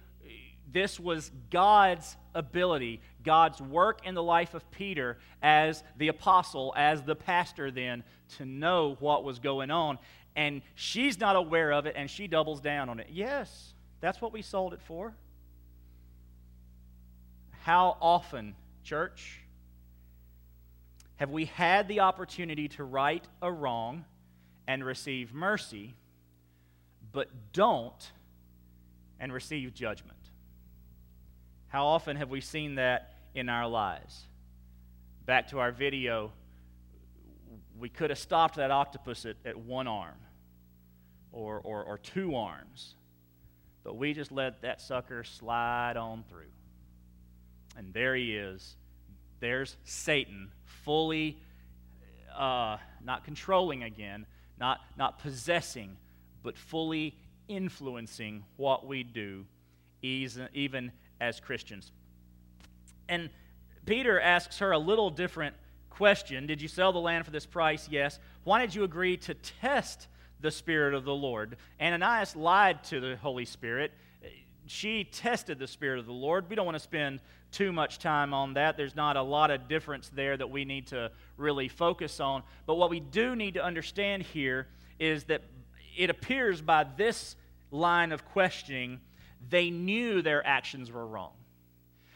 [0.73, 7.03] this was God's ability, God's work in the life of Peter as the apostle, as
[7.03, 8.03] the pastor, then,
[8.37, 9.99] to know what was going on.
[10.35, 13.07] And she's not aware of it, and she doubles down on it.
[13.11, 15.13] Yes, that's what we sold it for.
[17.63, 19.39] How often, church,
[21.15, 24.03] have we had the opportunity to right a wrong
[24.67, 25.95] and receive mercy,
[27.13, 28.11] but don't
[29.17, 30.17] and receive judgment?
[31.67, 34.27] How often have we seen that in our lives?
[35.25, 36.33] Back to our video,
[37.79, 40.19] we could have stopped that octopus at, at one arm
[41.31, 42.95] or, or, or two arms,
[43.85, 46.51] but we just let that sucker slide on through.
[47.75, 48.75] And there he is.
[49.39, 51.37] There's Satan fully
[52.35, 54.25] uh, not controlling again,
[54.59, 55.97] not, not possessing,
[56.43, 57.15] but fully
[57.47, 59.45] influencing what we do,
[60.01, 61.91] even as Christians.
[63.09, 63.29] And
[63.85, 65.55] Peter asks her a little different
[65.89, 67.87] question Did you sell the land for this price?
[67.89, 68.19] Yes.
[68.43, 70.07] Why did you agree to test
[70.41, 71.57] the Spirit of the Lord?
[71.81, 73.91] Ananias lied to the Holy Spirit.
[74.65, 76.49] She tested the Spirit of the Lord.
[76.49, 77.19] We don't want to spend
[77.53, 78.75] too much time on that.
[78.75, 82.43] There's not a lot of difference there that we need to really focus on.
[82.65, 84.67] But what we do need to understand here
[84.99, 85.41] is that
[85.95, 87.35] it appears by this
[87.71, 88.99] line of questioning
[89.49, 91.31] they knew their actions were wrong.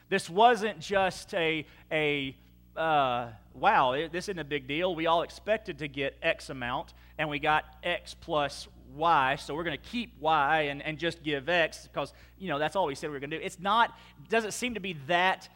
[0.10, 2.36] This wasn't just a, a
[2.76, 4.96] uh, wow, this isn't a big deal.
[4.96, 9.64] We all expected to get X amount, and we got X plus Y, so we're
[9.64, 12.96] going to keep Y and, and just give X because, you know, that's all we
[12.96, 13.44] said we were going to do.
[13.44, 13.98] It's not,
[14.30, 15.50] doesn't seem to be that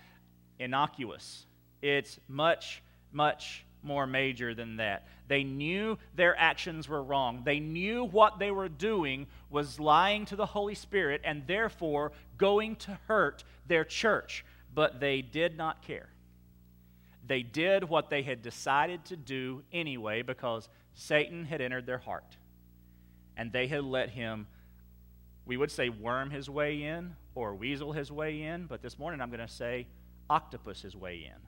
[0.59, 1.45] innocuous.
[1.81, 5.07] It's much, much more major than that.
[5.27, 7.41] They knew their actions were wrong.
[7.43, 12.75] They knew what they were doing was lying to the Holy Spirit and therefore going
[12.77, 16.09] to hurt their church, but they did not care.
[17.27, 22.37] They did what they had decided to do anyway because Satan had entered their heart.
[23.41, 24.45] And they had let him,
[25.47, 29.19] we would say, worm his way in or weasel his way in, but this morning
[29.19, 29.87] I'm going to say
[30.29, 31.41] octopus his way in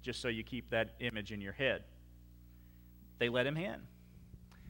[0.00, 1.84] just so you keep that image in your head.
[3.18, 3.76] They let him in.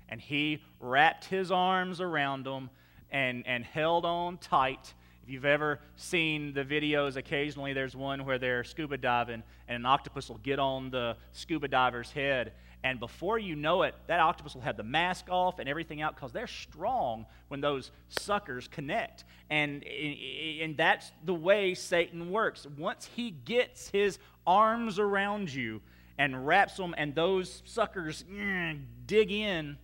[0.08, 2.70] And he wrapped his arms around them
[3.08, 4.94] and, and held on tight.
[5.22, 9.86] If you've ever seen the videos, occasionally there's one where they're scuba diving and an
[9.86, 12.52] octopus will get on the scuba diver's head.
[12.84, 16.14] And before you know it, that octopus will have the mask off and everything out
[16.14, 19.24] because they're strong when those suckers connect.
[19.50, 22.66] And, and that's the way Satan works.
[22.76, 25.80] Once he gets his arms around you
[26.18, 29.76] and wraps them, and those suckers mm, dig in,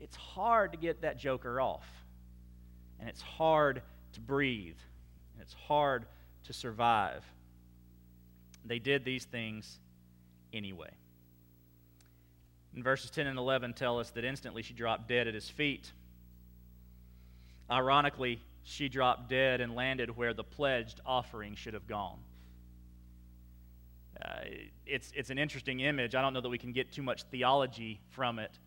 [0.00, 1.86] it's hard to get that joker off.
[2.98, 3.82] And it's hard
[4.14, 4.76] to breathe.
[5.34, 6.06] And it's hard
[6.44, 7.24] to survive.
[8.64, 9.78] They did these things
[10.52, 10.90] anyway.
[12.74, 15.92] And verses 10 and 11 tell us that instantly she dropped dead at his feet.
[17.70, 22.18] Ironically, she dropped dead and landed where the pledged offering should have gone.
[24.22, 24.28] uh,
[24.86, 26.14] it's, it's an interesting image.
[26.14, 28.58] I don't know that we can get too much theology from it,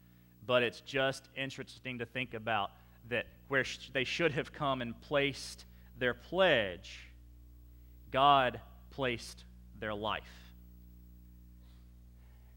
[0.45, 2.71] but it's just interesting to think about
[3.09, 5.65] that where sh- they should have come and placed
[5.97, 6.99] their pledge,
[8.11, 8.59] God
[8.91, 9.45] placed
[9.79, 10.23] their life.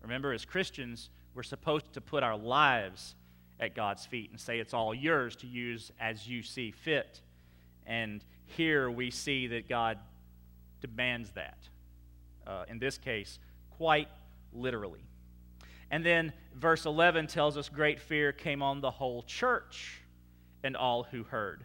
[0.03, 3.15] Remember, as Christians, we're supposed to put our lives
[3.59, 7.23] at God's feet and say it's all yours to use as you see fit.
[7.87, 9.97] And here we see that God
[10.83, 11.57] demands that.
[12.47, 13.39] Uh, in this case,
[13.71, 14.09] quite
[14.53, 15.01] literally.
[15.91, 20.03] And then verse 11 tells us great fear came on the whole church
[20.63, 21.65] and all who heard.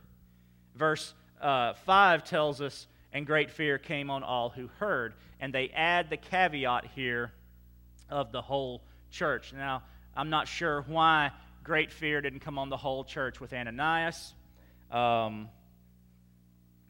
[0.73, 5.15] Verse uh, 5 tells us, and great fear came on all who heard.
[5.41, 7.33] And they add the caveat here
[8.09, 8.81] of the whole
[9.15, 9.53] church.
[9.53, 9.81] Now,
[10.15, 11.31] I'm not sure why
[11.63, 14.33] great fear didn't come on the whole church with Ananias.
[14.91, 15.49] Um,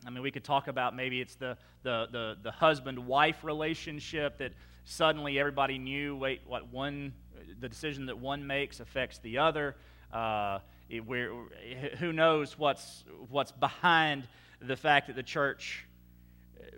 [0.05, 4.39] I mean, we could talk about maybe it's the, the, the, the husband wife relationship
[4.39, 4.53] that
[4.85, 7.13] suddenly everybody knew wait, what one,
[7.59, 9.75] the decision that one makes affects the other.
[10.11, 10.59] Uh,
[10.89, 11.03] it,
[11.99, 14.27] who knows what's, what's behind
[14.61, 15.85] the fact that the church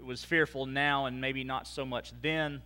[0.03, 2.62] was fearful now and maybe not so much then.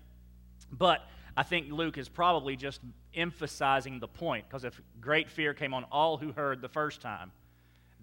[0.72, 1.02] But
[1.36, 2.82] I think Luke is probably just
[3.14, 7.32] emphasizing the point because if great fear came on all who heard the first time,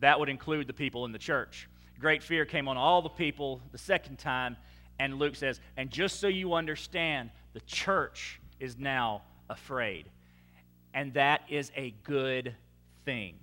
[0.01, 1.69] that would include the people in the church.
[1.99, 4.57] Great fear came on all the people the second time,
[4.99, 10.09] and Luke says, and just so you understand, the church is now afraid.
[10.95, 12.55] And that is a good
[13.05, 13.35] thing.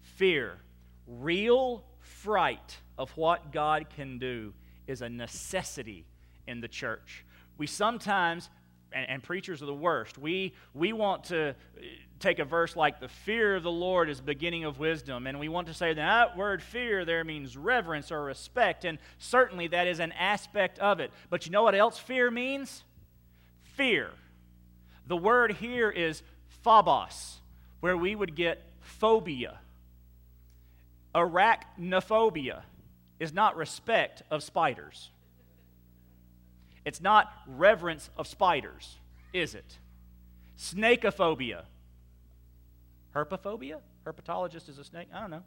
[0.00, 0.58] Fear,
[1.06, 4.52] real fright of what God can do,
[4.86, 6.06] is a necessity
[6.46, 7.24] in the church.
[7.58, 8.48] We sometimes
[8.96, 10.16] and, and, preachers are the worst.
[10.16, 11.52] We, we want to uh,
[12.18, 15.48] take a verse like the fear of the Lord is beginning of wisdom, and we
[15.48, 20.00] want to say that word fear there means reverence or respect, and certainly that is
[20.00, 21.10] an aspect of it.
[21.28, 22.84] But you know what else fear means?
[23.74, 24.10] Fear.
[25.06, 26.22] The word here is
[26.64, 27.40] phobos,
[27.80, 29.58] where we would get phobia.
[31.14, 32.62] Arachnophobia
[33.20, 35.10] is not respect of spiders.
[36.86, 38.94] It's not reverence of spiders,
[39.32, 39.76] is it?
[40.56, 41.64] Snakeophobia.
[43.12, 43.80] Herpophobia?
[44.06, 45.08] Herpetologist is a snake?
[45.12, 45.42] I don't know.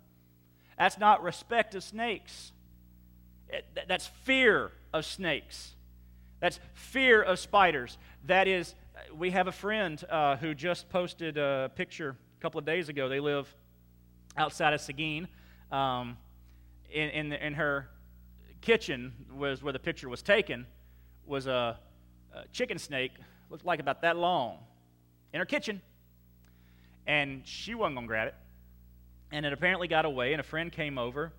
[0.77, 2.51] That's not respect of snakes.
[3.47, 5.75] It, that's fear of snakes.
[6.41, 7.97] That's fear of spiders.
[8.25, 8.75] That is,
[9.17, 13.07] we have a friend uh, who just posted a picture a couple of days ago.
[13.07, 13.47] They live
[14.35, 15.29] outside of Seguin.
[15.71, 16.17] Um,
[16.91, 17.87] in, in, in her
[18.59, 20.65] kitchen was where the picture was taken
[21.29, 21.77] was a,
[22.33, 23.11] a chicken snake,
[23.49, 24.57] looked like about that long,
[25.31, 25.81] in her kitchen.
[27.05, 28.35] And she wasn't going to grab it.
[29.31, 31.31] And it apparently got away, and a friend came over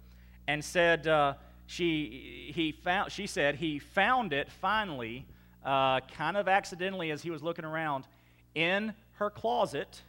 [0.47, 1.35] and said, uh,
[1.67, 5.27] she, he found, she said he found it finally,
[5.65, 8.07] uh, kind of accidentally as he was looking around,
[8.55, 10.03] in her closet,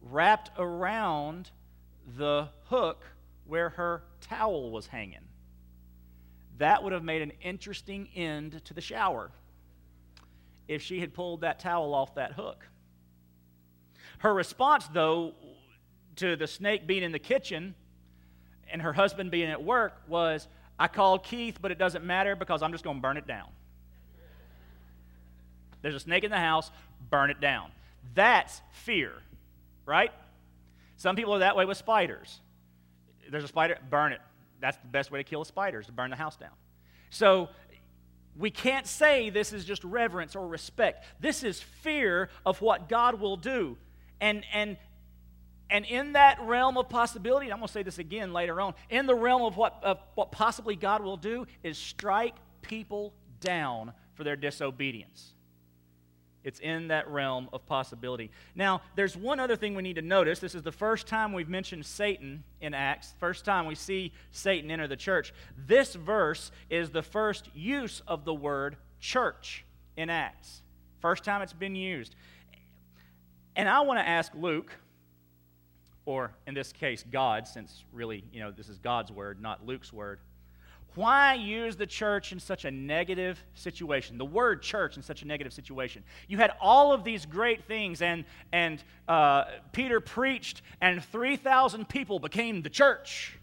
[0.00, 1.50] wrapped around
[2.16, 3.04] the hook
[3.44, 5.18] where her towel was hanging
[6.62, 9.32] that would have made an interesting end to the shower
[10.68, 12.68] if she had pulled that towel off that hook.
[14.18, 15.34] Her response, though,
[16.16, 17.74] to the snake being in the kitchen
[18.70, 20.46] and her husband being at work was,
[20.78, 23.48] I called Keith, but it doesn't matter because I'm just going to burn it down.
[25.82, 26.70] There's a snake in the house,
[27.10, 27.72] burn it down.
[28.14, 29.14] That's fear,
[29.84, 30.12] right?
[30.96, 32.38] Some people are that way with spiders.
[33.28, 34.20] There's a spider, burn it
[34.62, 36.52] that's the best way to kill a spider is to burn the house down.
[37.10, 37.48] So
[38.36, 41.04] we can't say this is just reverence or respect.
[41.20, 43.76] This is fear of what God will do.
[44.20, 44.76] And and
[45.72, 49.06] and in that realm of possibility, I'm going to say this again later on, in
[49.06, 54.22] the realm of what, of what possibly God will do is strike people down for
[54.22, 55.32] their disobedience.
[56.44, 58.30] It's in that realm of possibility.
[58.54, 60.40] Now, there's one other thing we need to notice.
[60.40, 64.70] This is the first time we've mentioned Satan in Acts, first time we see Satan
[64.70, 65.32] enter the church.
[65.66, 69.64] This verse is the first use of the word church
[69.96, 70.62] in Acts.
[71.00, 72.14] First time it's been used.
[73.54, 74.72] And I want to ask Luke,
[76.04, 79.92] or in this case, God, since really, you know, this is God's word, not Luke's
[79.92, 80.18] word.
[80.94, 84.18] Why use the church in such a negative situation?
[84.18, 86.04] The word church in such a negative situation.
[86.28, 92.18] You had all of these great things, and, and uh, Peter preached, and 3,000 people
[92.18, 93.38] became the church.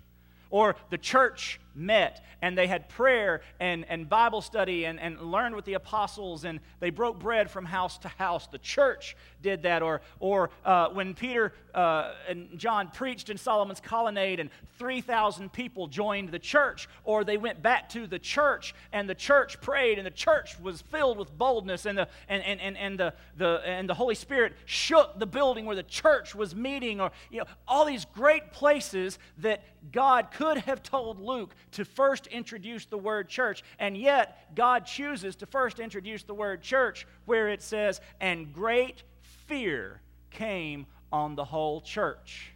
[0.52, 5.56] Or the church met and they had prayer and, and Bible study and, and learned
[5.56, 8.48] with the apostles and they broke bread from house to house.
[8.48, 9.82] The church did that.
[9.82, 15.88] Or, or uh, when Peter uh, and John preached in Solomon's colonnade and 3,000 people
[15.88, 20.06] joined the church, or they went back to the church and the church prayed and
[20.06, 23.90] the church was filled with boldness and the, and, and, and, and the, the, and
[23.90, 27.86] the Holy Spirit shook the building where the church was meeting, or you know, all
[27.86, 33.64] these great places that God could have told Luke to first introduce the word church,
[33.78, 39.04] and yet God chooses to first introduce the word church where it says, and great
[39.48, 40.02] fear
[40.32, 42.52] came on the whole church.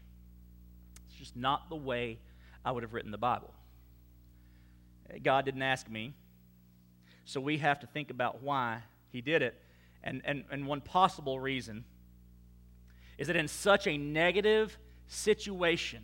[1.08, 2.20] It's just not the way
[2.66, 3.54] I would have written the Bible.
[5.22, 6.14] God didn't ask me,
[7.26, 8.80] so we have to think about why
[9.12, 9.60] He did it.
[10.04, 11.86] And, and, and one possible reason
[13.18, 16.04] is that in such a negative situation,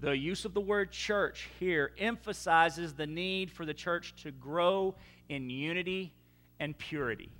[0.00, 4.94] the use of the word church here emphasizes the need for the church to grow
[5.28, 6.12] in unity
[6.60, 7.30] and purity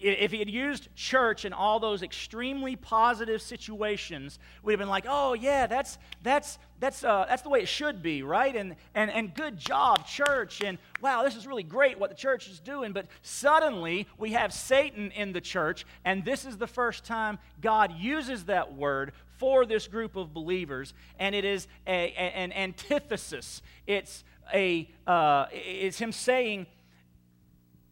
[0.00, 5.06] if he had used church in all those extremely positive situations, we'd have been like,
[5.08, 8.56] oh, yeah, that's, that's, that's, uh, that's the way it should be, right?
[8.56, 10.62] And, and, and good job, church.
[10.62, 12.92] And wow, this is really great what the church is doing.
[12.92, 17.92] But suddenly we have Satan in the church, and this is the first time God
[17.98, 23.62] uses that word for this group of believers, and it is a, a, an antithesis.
[23.86, 26.66] It's, a, uh, it's him saying,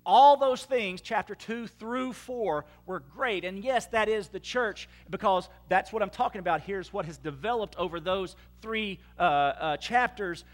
[0.08, 3.44] all those things, chapter 2 through 4, were great.
[3.44, 7.04] And yes, that is the church because that's what I'm talking about here is what
[7.04, 10.44] has developed over those three uh, uh, chapters.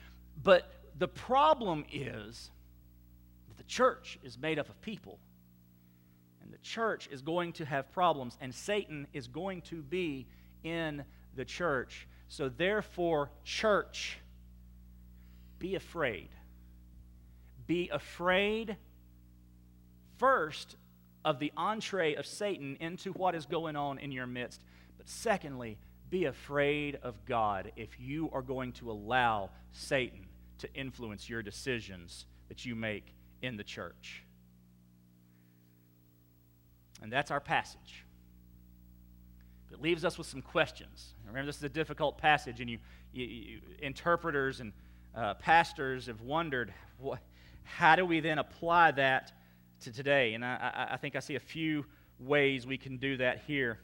[0.42, 2.50] But the problem is
[3.46, 5.20] that the church is made up of people.
[6.42, 10.26] And the church is going to have problems, and Satan is going to be
[10.64, 11.04] in
[11.36, 12.08] the church.
[12.26, 14.18] So, therefore, church,
[15.60, 16.30] be afraid.
[17.68, 18.76] Be afraid
[20.24, 20.76] first
[21.22, 24.64] of the entree of Satan into what is going on in your midst.
[24.96, 25.76] But secondly,
[26.08, 30.24] be afraid of God if you are going to allow Satan
[30.60, 34.24] to influence your decisions that you make in the church.
[37.02, 38.06] And that's our passage.
[39.70, 41.12] It leaves us with some questions.
[41.26, 42.78] Remember, this is a difficult passage, and you,
[43.12, 44.72] you, you interpreters and
[45.14, 47.18] uh, pastors have wondered what,
[47.64, 49.30] how do we then apply that
[49.84, 50.34] to today.
[50.34, 51.84] And I, I, think I see a few
[52.18, 53.78] ways we can do that here.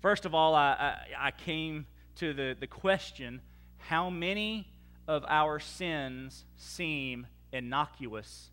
[0.00, 1.86] First of all, I, I came
[2.16, 3.40] to the, the question
[3.78, 4.68] how many
[5.08, 8.50] of our sins seem innocuous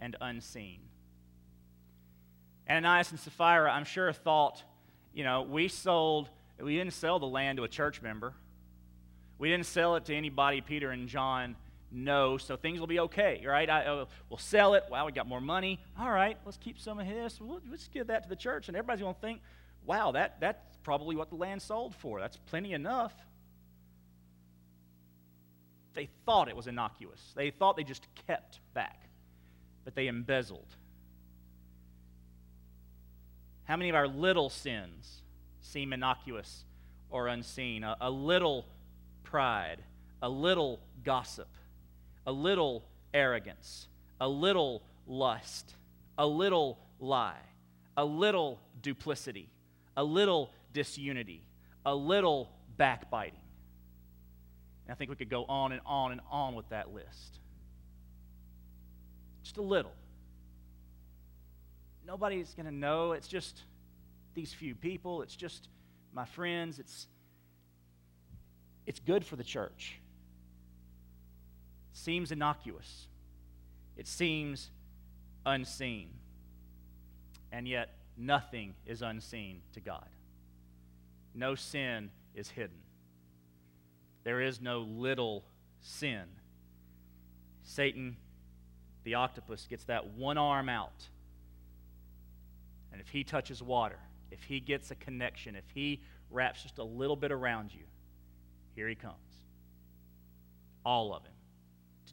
[0.00, 0.80] and unseen?
[2.68, 4.62] Ananias and Sapphira, I'm sure, thought,
[5.12, 6.28] you know, we sold,
[6.60, 8.34] we didn't sell the land to a church member.
[9.38, 11.56] We didn't sell it to anybody Peter and John
[11.92, 13.68] no, so things will be okay, right?
[13.68, 14.84] I, uh, we'll sell it.
[14.90, 15.80] Wow, we got more money.
[15.98, 17.40] All right, let's keep some of this.
[17.40, 19.40] We'll, let's give that to the church, and everybody's going to think,
[19.84, 22.20] wow, that, that's probably what the land sold for.
[22.20, 23.12] That's plenty enough.
[25.94, 27.20] They thought it was innocuous.
[27.34, 29.08] They thought they just kept back,
[29.84, 30.68] but they embezzled.
[33.64, 35.22] How many of our little sins
[35.60, 36.64] seem innocuous
[37.10, 37.82] or unseen?
[37.82, 38.66] A, a little
[39.24, 39.82] pride,
[40.22, 41.48] a little gossip,
[42.30, 43.88] a little arrogance,
[44.20, 45.74] a little lust,
[46.16, 47.42] a little lie,
[47.96, 49.50] a little duplicity,
[49.96, 51.42] a little disunity,
[51.84, 53.40] a little backbiting.
[54.84, 57.40] And I think we could go on and on and on with that list.
[59.42, 59.94] Just a little.
[62.06, 63.10] Nobody's going to know.
[63.10, 63.64] It's just
[64.34, 65.22] these few people.
[65.22, 65.68] It's just
[66.12, 66.78] my friends.
[66.78, 67.08] It's,
[68.86, 69.99] it's good for the church
[72.00, 73.06] seems innocuous,
[73.96, 74.70] it seems
[75.44, 76.10] unseen.
[77.52, 80.06] And yet, nothing is unseen to God.
[81.34, 82.78] No sin is hidden.
[84.24, 85.44] There is no little
[85.80, 86.24] sin.
[87.62, 88.16] Satan,
[89.04, 91.08] the octopus, gets that one arm out.
[92.92, 93.98] And if he touches water,
[94.30, 97.84] if he gets a connection, if he wraps just a little bit around you,
[98.74, 99.14] here he comes.
[100.84, 101.29] All of to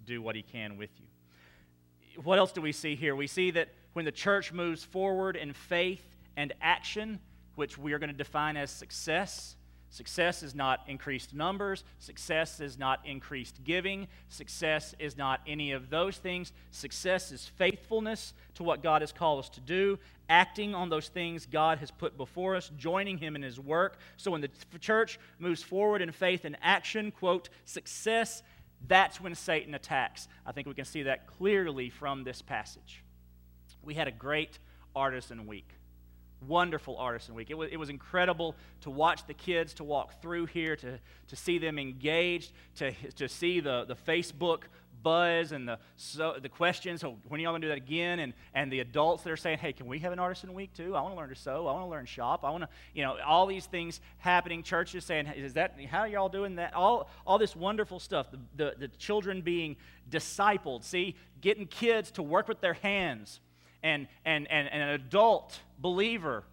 [0.07, 2.21] do what he can with you.
[2.23, 3.15] What else do we see here?
[3.15, 6.01] We see that when the church moves forward in faith
[6.35, 7.19] and action,
[7.55, 9.57] which we are going to define as success,
[9.89, 11.83] Success is not increased numbers.
[11.99, 14.07] Success is not increased giving.
[14.27, 16.51] Success is not any of those things.
[16.71, 19.97] Success is faithfulness to what God has called us to do,
[20.29, 23.97] acting on those things God has put before us, joining Him in His work.
[24.17, 24.49] So when the
[24.79, 28.43] church moves forward in faith and action, quote, success,
[28.85, 30.27] that's when Satan attacks.
[30.45, 33.03] I think we can see that clearly from this passage.
[33.81, 34.59] We had a great
[34.95, 35.69] artisan week
[36.45, 37.49] wonderful artisan week.
[37.49, 41.35] It was, it was incredible to watch the kids to walk through here, to, to
[41.35, 44.63] see them engaged, to, to see the, the Facebook
[45.07, 46.99] buzz and the, so, the questions.
[46.99, 48.19] So when are y'all going to do that again?
[48.19, 50.97] And, and the adults that are saying, hey, can we have an artisan week too?
[50.97, 51.65] I want to learn to sew.
[51.65, 52.43] I want to learn shop.
[52.43, 54.63] I want to, you know, all these things happening.
[54.63, 56.73] Churches saying, is that, how are y'all doing that?
[56.73, 58.27] All, all this wonderful stuff.
[58.31, 59.77] The, the, the children being
[60.11, 60.83] discipled.
[60.83, 63.39] See, getting kids to work with their hands
[63.83, 66.43] and, and, and, and an adult believer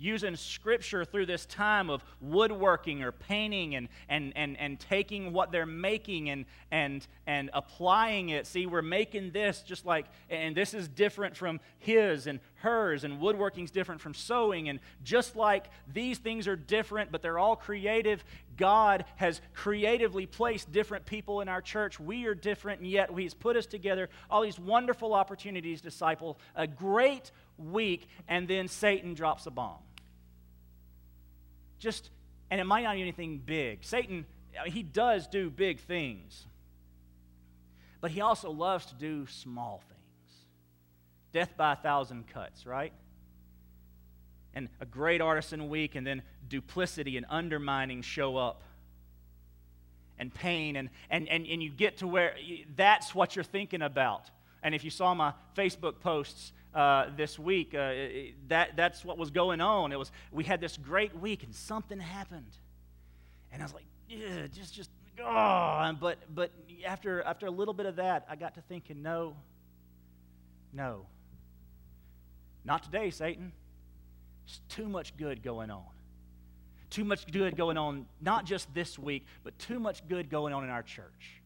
[0.00, 5.52] using scripture through this time of woodworking or painting and, and, and, and taking what
[5.52, 8.46] they're making and, and, and applying it.
[8.46, 13.20] See, we're making this just like, and this is different from his and hers, and
[13.20, 14.68] woodworking's different from sewing.
[14.70, 18.24] And just like these things are different, but they're all creative,
[18.56, 22.00] God has creatively placed different people in our church.
[22.00, 24.08] We are different, and yet He's put us together.
[24.30, 29.78] All these wonderful opportunities, disciple, a great week, and then Satan drops a bomb
[31.80, 32.10] just,
[32.50, 33.82] and it might not be anything big.
[33.82, 34.24] Satan,
[34.58, 36.46] uh, he does do big things,
[38.00, 40.46] but he also loves to do small things.
[41.32, 42.92] Death by a thousand cuts, right?
[44.54, 48.62] And a great artisan week, and then duplicity and undermining show up
[50.18, 52.34] and pain and, and, and, and you get to where
[52.76, 54.30] that's what you're thinking about
[54.62, 57.74] and if you saw my facebook posts uh, this week.
[57.74, 57.92] Uh,
[58.48, 59.92] that, that's what was going on.
[59.92, 62.56] It was, we had this great week and something happened.
[63.52, 64.90] And I was like, yeah, just, just,
[65.20, 65.96] oh.
[66.00, 66.52] But, but
[66.86, 69.36] after, after a little bit of that, I got to thinking, no,
[70.72, 71.06] no.
[72.64, 73.52] Not today, Satan.
[74.46, 75.84] There's too much good going on.
[76.90, 80.64] Too much good going on, not just this week, but too much good going on
[80.64, 81.40] in our church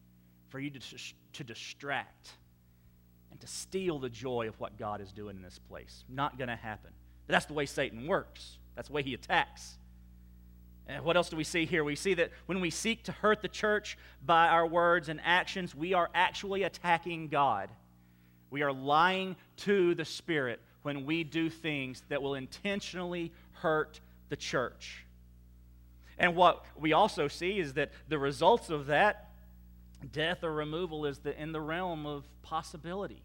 [0.49, 0.79] for you to,
[1.33, 2.31] to distract
[3.35, 6.05] and to steal the joy of what God is doing in this place.
[6.07, 6.91] Not going to happen.
[7.27, 9.77] But that's the way Satan works, that's the way he attacks.
[10.87, 11.83] And what else do we see here?
[11.83, 15.75] We see that when we seek to hurt the church by our words and actions,
[15.75, 17.69] we are actually attacking God.
[18.51, 24.37] We are lying to the Spirit when we do things that will intentionally hurt the
[24.37, 25.05] church.
[26.17, 29.31] And what we also see is that the results of that
[30.11, 33.23] death or removal is the, in the realm of possibility.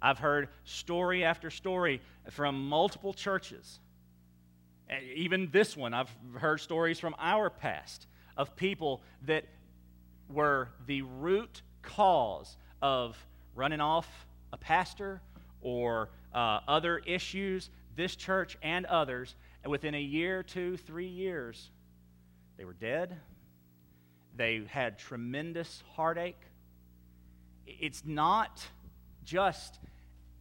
[0.00, 2.00] I've heard story after story
[2.30, 3.80] from multiple churches.
[5.14, 8.06] Even this one, I've heard stories from our past
[8.36, 9.44] of people that
[10.30, 13.16] were the root cause of
[13.54, 15.22] running off a pastor
[15.62, 19.34] or uh, other issues, this church and others.
[19.62, 21.70] And within a year, two, three years,
[22.58, 23.16] they were dead,
[24.36, 26.40] they had tremendous heartache.
[27.66, 28.64] It's not
[29.24, 29.78] just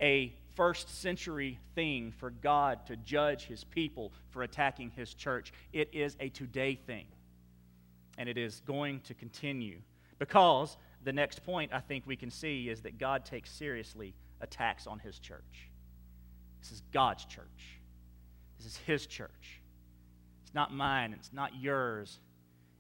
[0.02, 5.54] a first century thing for God to judge his people for attacking his church.
[5.72, 7.06] It is a today thing.
[8.18, 9.80] And it is going to continue.
[10.20, 14.86] Because the next point I think we can see is that God takes seriously attacks
[14.88, 15.70] on his church.
[16.62, 17.80] This is God's church.
[18.58, 19.62] This is his church.
[20.44, 22.20] It's not mine, it's not yours.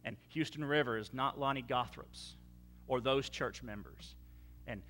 [0.05, 2.35] And Houston River is not Lonnie Gothrop's
[2.87, 4.15] or those church members.
[4.67, 4.81] And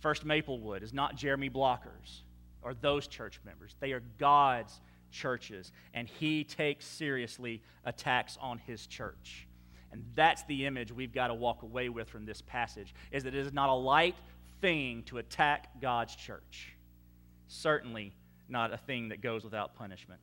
[0.00, 2.22] First Maplewood is not Jeremy Blockers
[2.62, 3.76] or those church members.
[3.80, 9.46] They are God's churches, and He takes seriously attacks on His church.
[9.92, 13.34] And that's the image we've got to walk away with from this passage, is that
[13.34, 14.16] it is not a light
[14.60, 16.72] thing to attack God's church.
[17.48, 18.14] Certainly
[18.48, 20.20] not a thing that goes without punishment.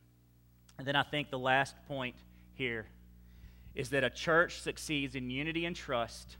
[0.78, 2.16] And then I think the last point
[2.54, 2.86] here
[3.74, 6.36] is that a church succeeds in unity and trust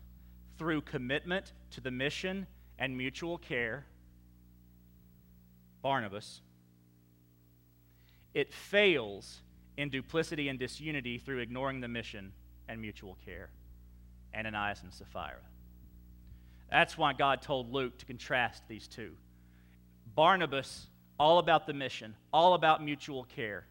[0.59, 2.47] through commitment to the mission
[2.79, 3.87] and mutual care.
[5.83, 6.41] Barnabas.
[8.35, 9.41] It fails
[9.77, 12.33] in duplicity and disunity through ignoring the mission
[12.69, 13.51] and mutual care.
[14.37, 15.41] Ananias and Sapphira.
[16.71, 19.13] That's why God told Luke to contrast these two.
[20.15, 20.87] Barnabas,
[21.19, 23.67] all about the mission, all about mutual care.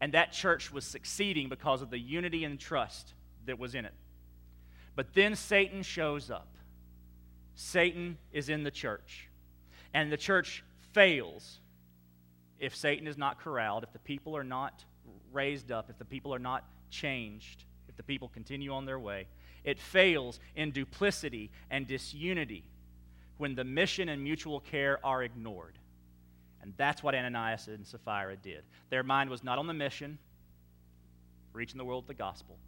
[0.00, 3.12] And that church was succeeding because of the unity and trust
[3.46, 3.94] that was in it.
[4.96, 6.48] But then Satan shows up.
[7.54, 9.28] Satan is in the church.
[9.92, 11.60] And the church fails
[12.58, 14.84] if Satan is not corralled, if the people are not
[15.32, 19.26] raised up, if the people are not changed, if the people continue on their way.
[19.64, 22.64] It fails in duplicity and disunity
[23.36, 25.78] when the mission and mutual care are ignored.
[26.62, 28.64] And that's what Ananias and Sapphira did.
[28.90, 30.18] Their mind was not on the mission,
[31.52, 32.58] reaching the world with the gospel.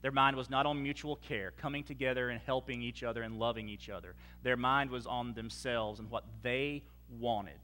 [0.00, 3.68] Their mind was not on mutual care, coming together and helping each other and loving
[3.68, 4.14] each other.
[4.42, 6.82] Their mind was on themselves and what they
[7.20, 7.60] wanted.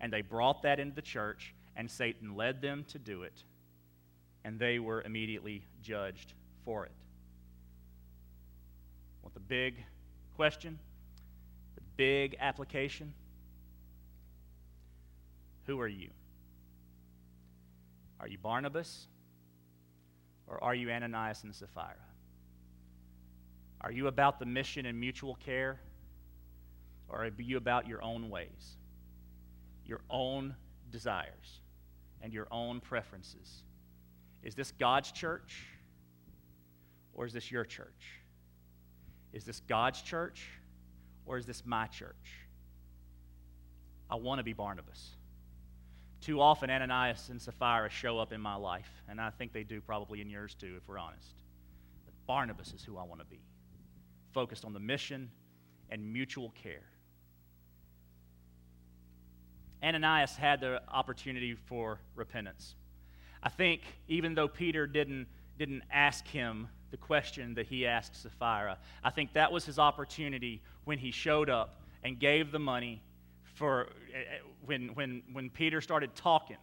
[0.00, 3.44] And they brought that into the church, and Satan led them to do it,
[4.44, 6.92] and they were immediately judged for it.
[9.22, 9.76] What the big
[10.36, 10.78] question?
[11.76, 13.14] The big application?
[15.66, 16.10] Who are you?
[18.20, 19.06] Are you Barnabas?
[20.46, 21.96] Or are you Ananias and Sapphira?
[23.80, 25.80] Are you about the mission and mutual care?
[27.08, 28.76] Or are you about your own ways,
[29.84, 30.54] your own
[30.90, 31.60] desires,
[32.20, 33.64] and your own preferences?
[34.42, 35.66] Is this God's church?
[37.14, 38.20] Or is this your church?
[39.32, 40.48] Is this God's church?
[41.26, 42.46] Or is this my church?
[44.10, 45.16] I want to be Barnabas.
[46.22, 49.80] Too often, Ananias and Sapphira show up in my life, and I think they do
[49.80, 51.34] probably in yours too, if we're honest.
[52.04, 53.40] But Barnabas is who I want to be,
[54.32, 55.32] focused on the mission
[55.90, 56.84] and mutual care.
[59.82, 62.76] Ananias had the opportunity for repentance.
[63.42, 65.26] I think even though Peter didn't,
[65.58, 70.62] didn't ask him the question that he asked Sapphira, I think that was his opportunity
[70.84, 73.02] when he showed up and gave the money
[73.62, 76.56] for eh, eh, when, when, when Peter started talking,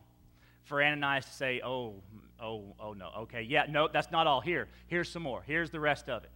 [0.65, 1.93] for Ananias to say, oh,
[2.41, 4.41] oh, oh, no, okay, yeah, no, that's not all.
[4.41, 5.41] Here, here's some more.
[5.47, 6.29] Here's the rest of it.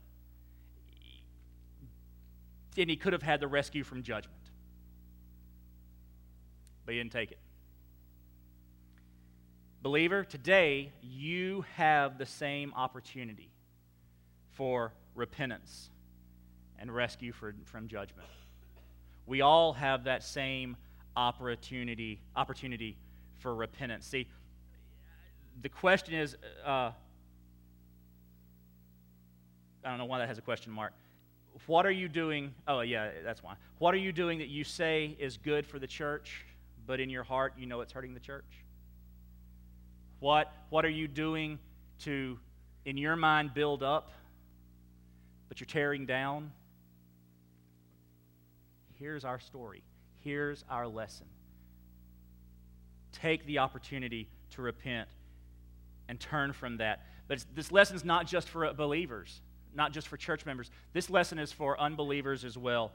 [2.78, 4.40] And he could have had the rescue from judgment,
[6.86, 7.40] but he didn't take it.
[9.82, 13.52] Believer, today you have the same opportunity
[14.52, 15.90] for repentance
[16.80, 18.30] and rescue for, from judgment.
[19.26, 20.76] We all have that same
[21.16, 22.98] opportunity, opportunity
[23.40, 24.06] for repentance.
[24.06, 24.28] See,
[25.62, 26.92] the question is uh,
[29.84, 30.94] I don't know why that has a question mark.
[31.68, 32.54] What are you doing?
[32.68, 33.56] Oh, yeah, that's why.
[33.78, 36.46] What are you doing that you say is good for the church,
[36.88, 38.46] but in your heart you know it's hurting the church?
[40.20, 41.60] What, what are you doing
[42.00, 42.40] to,
[42.86, 44.12] in your mind, build up,
[45.50, 46.52] but you're tearing down?
[49.04, 49.84] Here's our story.
[50.22, 51.26] Here's our lesson.
[53.12, 55.10] Take the opportunity to repent
[56.08, 57.06] and turn from that.
[57.28, 59.42] But this lesson is not just for believers,
[59.76, 60.72] not just for church members.
[60.94, 62.94] This lesson is for unbelievers as well.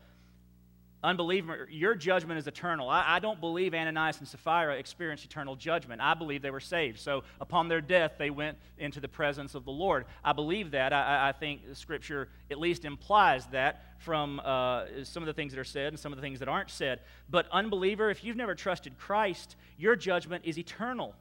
[1.02, 2.88] Unbeliever, your judgment is eternal.
[2.88, 6.00] I, I, don't believe Ananias and Sapphira experienced eternal judgment.
[6.00, 6.98] I believe they were saved.
[6.98, 10.06] So upon their death, they went into the presence of the Lord.
[10.24, 10.92] I believe that.
[10.92, 15.60] I, I think Scripture at least implies that from uh, some of the things that
[15.60, 16.98] are said and some of the things that aren't said.
[17.30, 21.14] But unbeliever, if you've never trusted Christ, your judgment is eternal.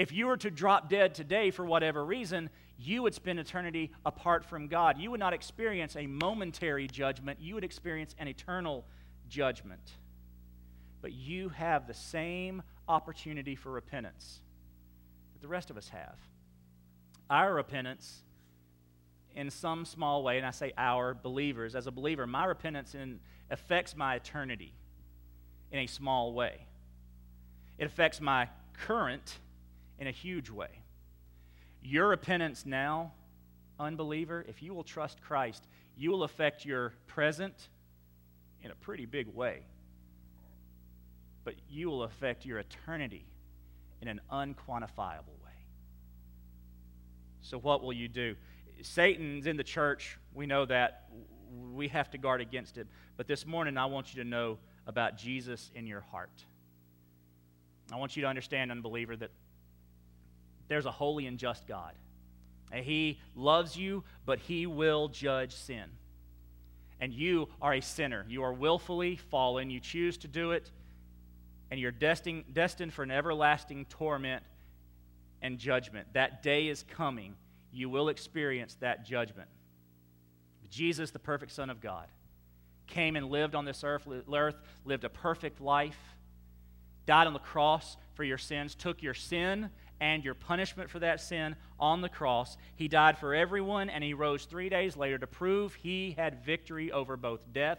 [0.00, 2.48] If you were to drop dead today for whatever reason,
[2.78, 4.96] you would spend eternity apart from God.
[4.96, 8.86] You would not experience a momentary judgment, you would experience an eternal
[9.28, 9.98] judgment.
[11.02, 14.40] But you have the same opportunity for repentance
[15.34, 16.16] that the rest of us have.
[17.28, 18.22] Our repentance,
[19.36, 23.20] in some small way, and I say our believers, as a believer, my repentance in,
[23.50, 24.72] affects my eternity
[25.70, 26.68] in a small way.
[27.76, 29.40] It affects my current
[30.00, 30.82] in a huge way.
[31.82, 33.12] Your repentance now,
[33.78, 37.68] unbeliever, if you will trust Christ, you will affect your present
[38.62, 39.60] in a pretty big way.
[41.44, 43.26] But you will affect your eternity
[44.00, 45.50] in an unquantifiable way.
[47.42, 48.36] So, what will you do?
[48.82, 50.18] Satan's in the church.
[50.34, 51.08] We know that.
[51.72, 52.86] We have to guard against it.
[53.16, 56.44] But this morning, I want you to know about Jesus in your heart.
[57.92, 59.30] I want you to understand, unbeliever, that
[60.70, 61.92] there's a holy and just God.
[62.70, 65.84] And he loves you, but he will judge sin.
[67.00, 68.24] And you are a sinner.
[68.28, 69.68] You are willfully fallen.
[69.68, 70.70] You choose to do it,
[71.72, 74.44] and you're destined, destined for an everlasting torment
[75.42, 76.06] and judgment.
[76.12, 77.34] That day is coming.
[77.72, 79.48] You will experience that judgment.
[80.70, 82.06] Jesus, the perfect Son of God,
[82.86, 85.98] came and lived on this earth, lived a perfect life,
[87.06, 89.68] died on the cross for your sins, took your sin
[90.00, 92.56] and your punishment for that sin on the cross.
[92.76, 96.90] He died for everyone, and he rose three days later to prove he had victory
[96.90, 97.78] over both death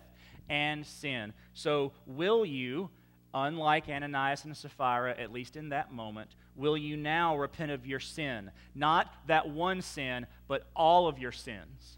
[0.50, 1.34] and sin.
[1.54, 2.90] So, will you,
[3.34, 8.00] unlike Ananias and Sapphira, at least in that moment, Will you now repent of your
[8.00, 8.52] sin?
[8.76, 11.98] Not that one sin, but all of your sins.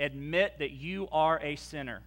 [0.00, 2.02] Admit that you are a sinner.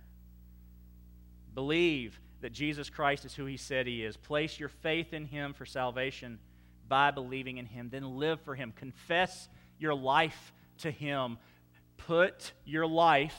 [1.54, 4.18] Believe that Jesus Christ is who he said he is.
[4.18, 6.40] Place your faith in him for salvation
[6.90, 7.90] by believing in him.
[7.90, 8.74] Then live for him.
[8.76, 11.38] Confess your life to him.
[11.98, 13.38] Put your life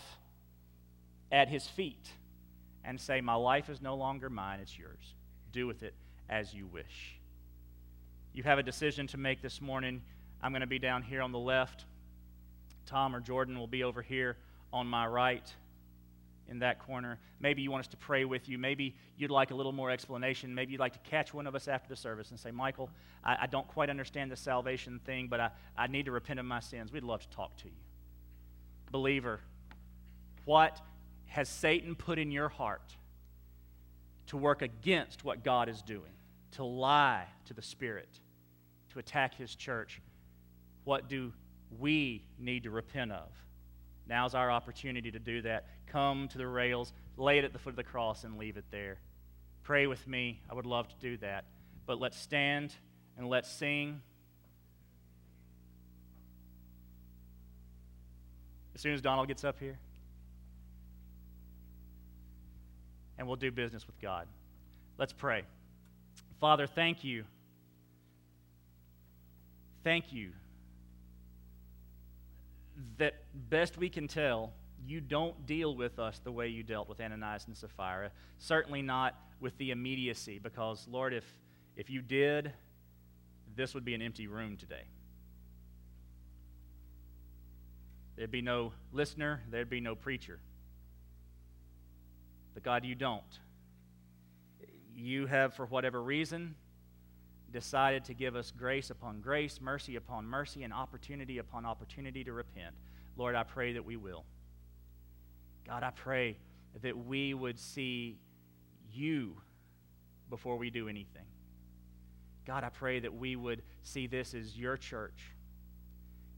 [1.32, 2.10] at his feet
[2.84, 5.14] and say, My life is no longer mine, it's yours.
[5.52, 5.94] Do with it
[6.28, 7.18] as you wish.
[8.32, 10.02] You have a decision to make this morning.
[10.40, 11.84] I'm going to be down here on the left.
[12.86, 14.36] Tom or Jordan will be over here
[14.72, 15.52] on my right
[16.50, 17.18] in that corner.
[17.40, 18.58] Maybe you want us to pray with you.
[18.58, 20.54] Maybe you'd like a little more explanation.
[20.54, 22.90] Maybe you'd like to catch one of us after the service and say, Michael,
[23.24, 26.46] I, I don't quite understand the salvation thing, but I, I need to repent of
[26.46, 26.92] my sins.
[26.92, 27.74] We'd love to talk to you.
[28.90, 29.40] Believer,
[30.44, 30.80] what
[31.26, 32.96] has Satan put in your heart
[34.26, 36.12] to work against what God is doing?
[36.52, 38.08] to lie to the Spirit,
[38.92, 40.00] to attack His church.
[40.84, 41.32] What do
[41.78, 43.28] we need to repent of?
[44.10, 45.66] Now's our opportunity to do that.
[45.86, 48.64] Come to the rails, lay it at the foot of the cross, and leave it
[48.72, 48.98] there.
[49.62, 50.40] Pray with me.
[50.50, 51.44] I would love to do that.
[51.86, 52.74] But let's stand
[53.16, 54.00] and let's sing.
[58.74, 59.78] As soon as Donald gets up here.
[63.16, 64.26] And we'll do business with God.
[64.98, 65.44] Let's pray.
[66.40, 67.24] Father, thank you.
[69.84, 70.32] Thank you
[72.98, 74.52] that best we can tell,
[74.86, 78.10] you don't deal with us the way you dealt with Ananias and Sapphira.
[78.38, 81.24] Certainly not with the immediacy, because, Lord, if,
[81.76, 82.52] if you did,
[83.56, 84.84] this would be an empty room today.
[88.16, 90.40] There'd be no listener, there'd be no preacher.
[92.54, 93.22] But God, you don't
[95.00, 96.54] you have, for whatever reason,
[97.52, 102.32] decided to give us grace upon grace, mercy upon mercy, and opportunity upon opportunity to
[102.32, 102.74] repent.
[103.16, 104.24] Lord, I pray that we will.
[105.66, 106.36] God, I pray
[106.82, 108.18] that we would see
[108.92, 109.36] you
[110.28, 111.26] before we do anything.
[112.46, 115.32] God, I pray that we would see this as your church.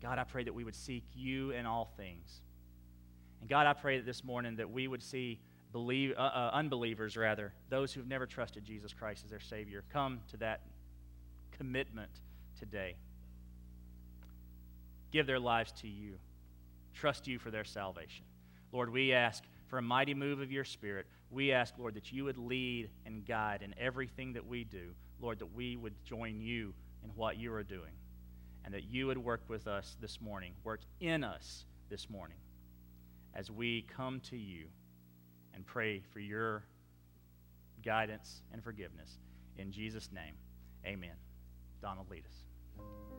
[0.01, 2.41] God, I pray that we would seek you in all things.
[3.41, 5.41] And God, I pray that this morning that we would see
[5.73, 10.21] believe, uh, uh, unbelievers, rather, those who've never trusted Jesus Christ as their Savior, come
[10.31, 10.61] to that
[11.57, 12.11] commitment
[12.59, 12.97] today.
[15.11, 16.15] Give their lives to you,
[16.95, 18.25] trust you for their salvation.
[18.73, 21.07] Lord, we ask for a mighty move of your Spirit.
[21.31, 24.91] We ask, Lord, that you would lead and guide in everything that we do.
[25.21, 26.75] Lord, that we would join you
[27.05, 27.93] in what you are doing,
[28.65, 32.39] and that you would work with us this morning, work in us this morning
[33.35, 34.67] as we come to you
[35.55, 36.65] and pray for your
[37.85, 39.19] guidance and forgiveness.
[39.59, 40.35] In Jesus' name,
[40.87, 41.13] amen.
[41.83, 43.12] Donald, lead us.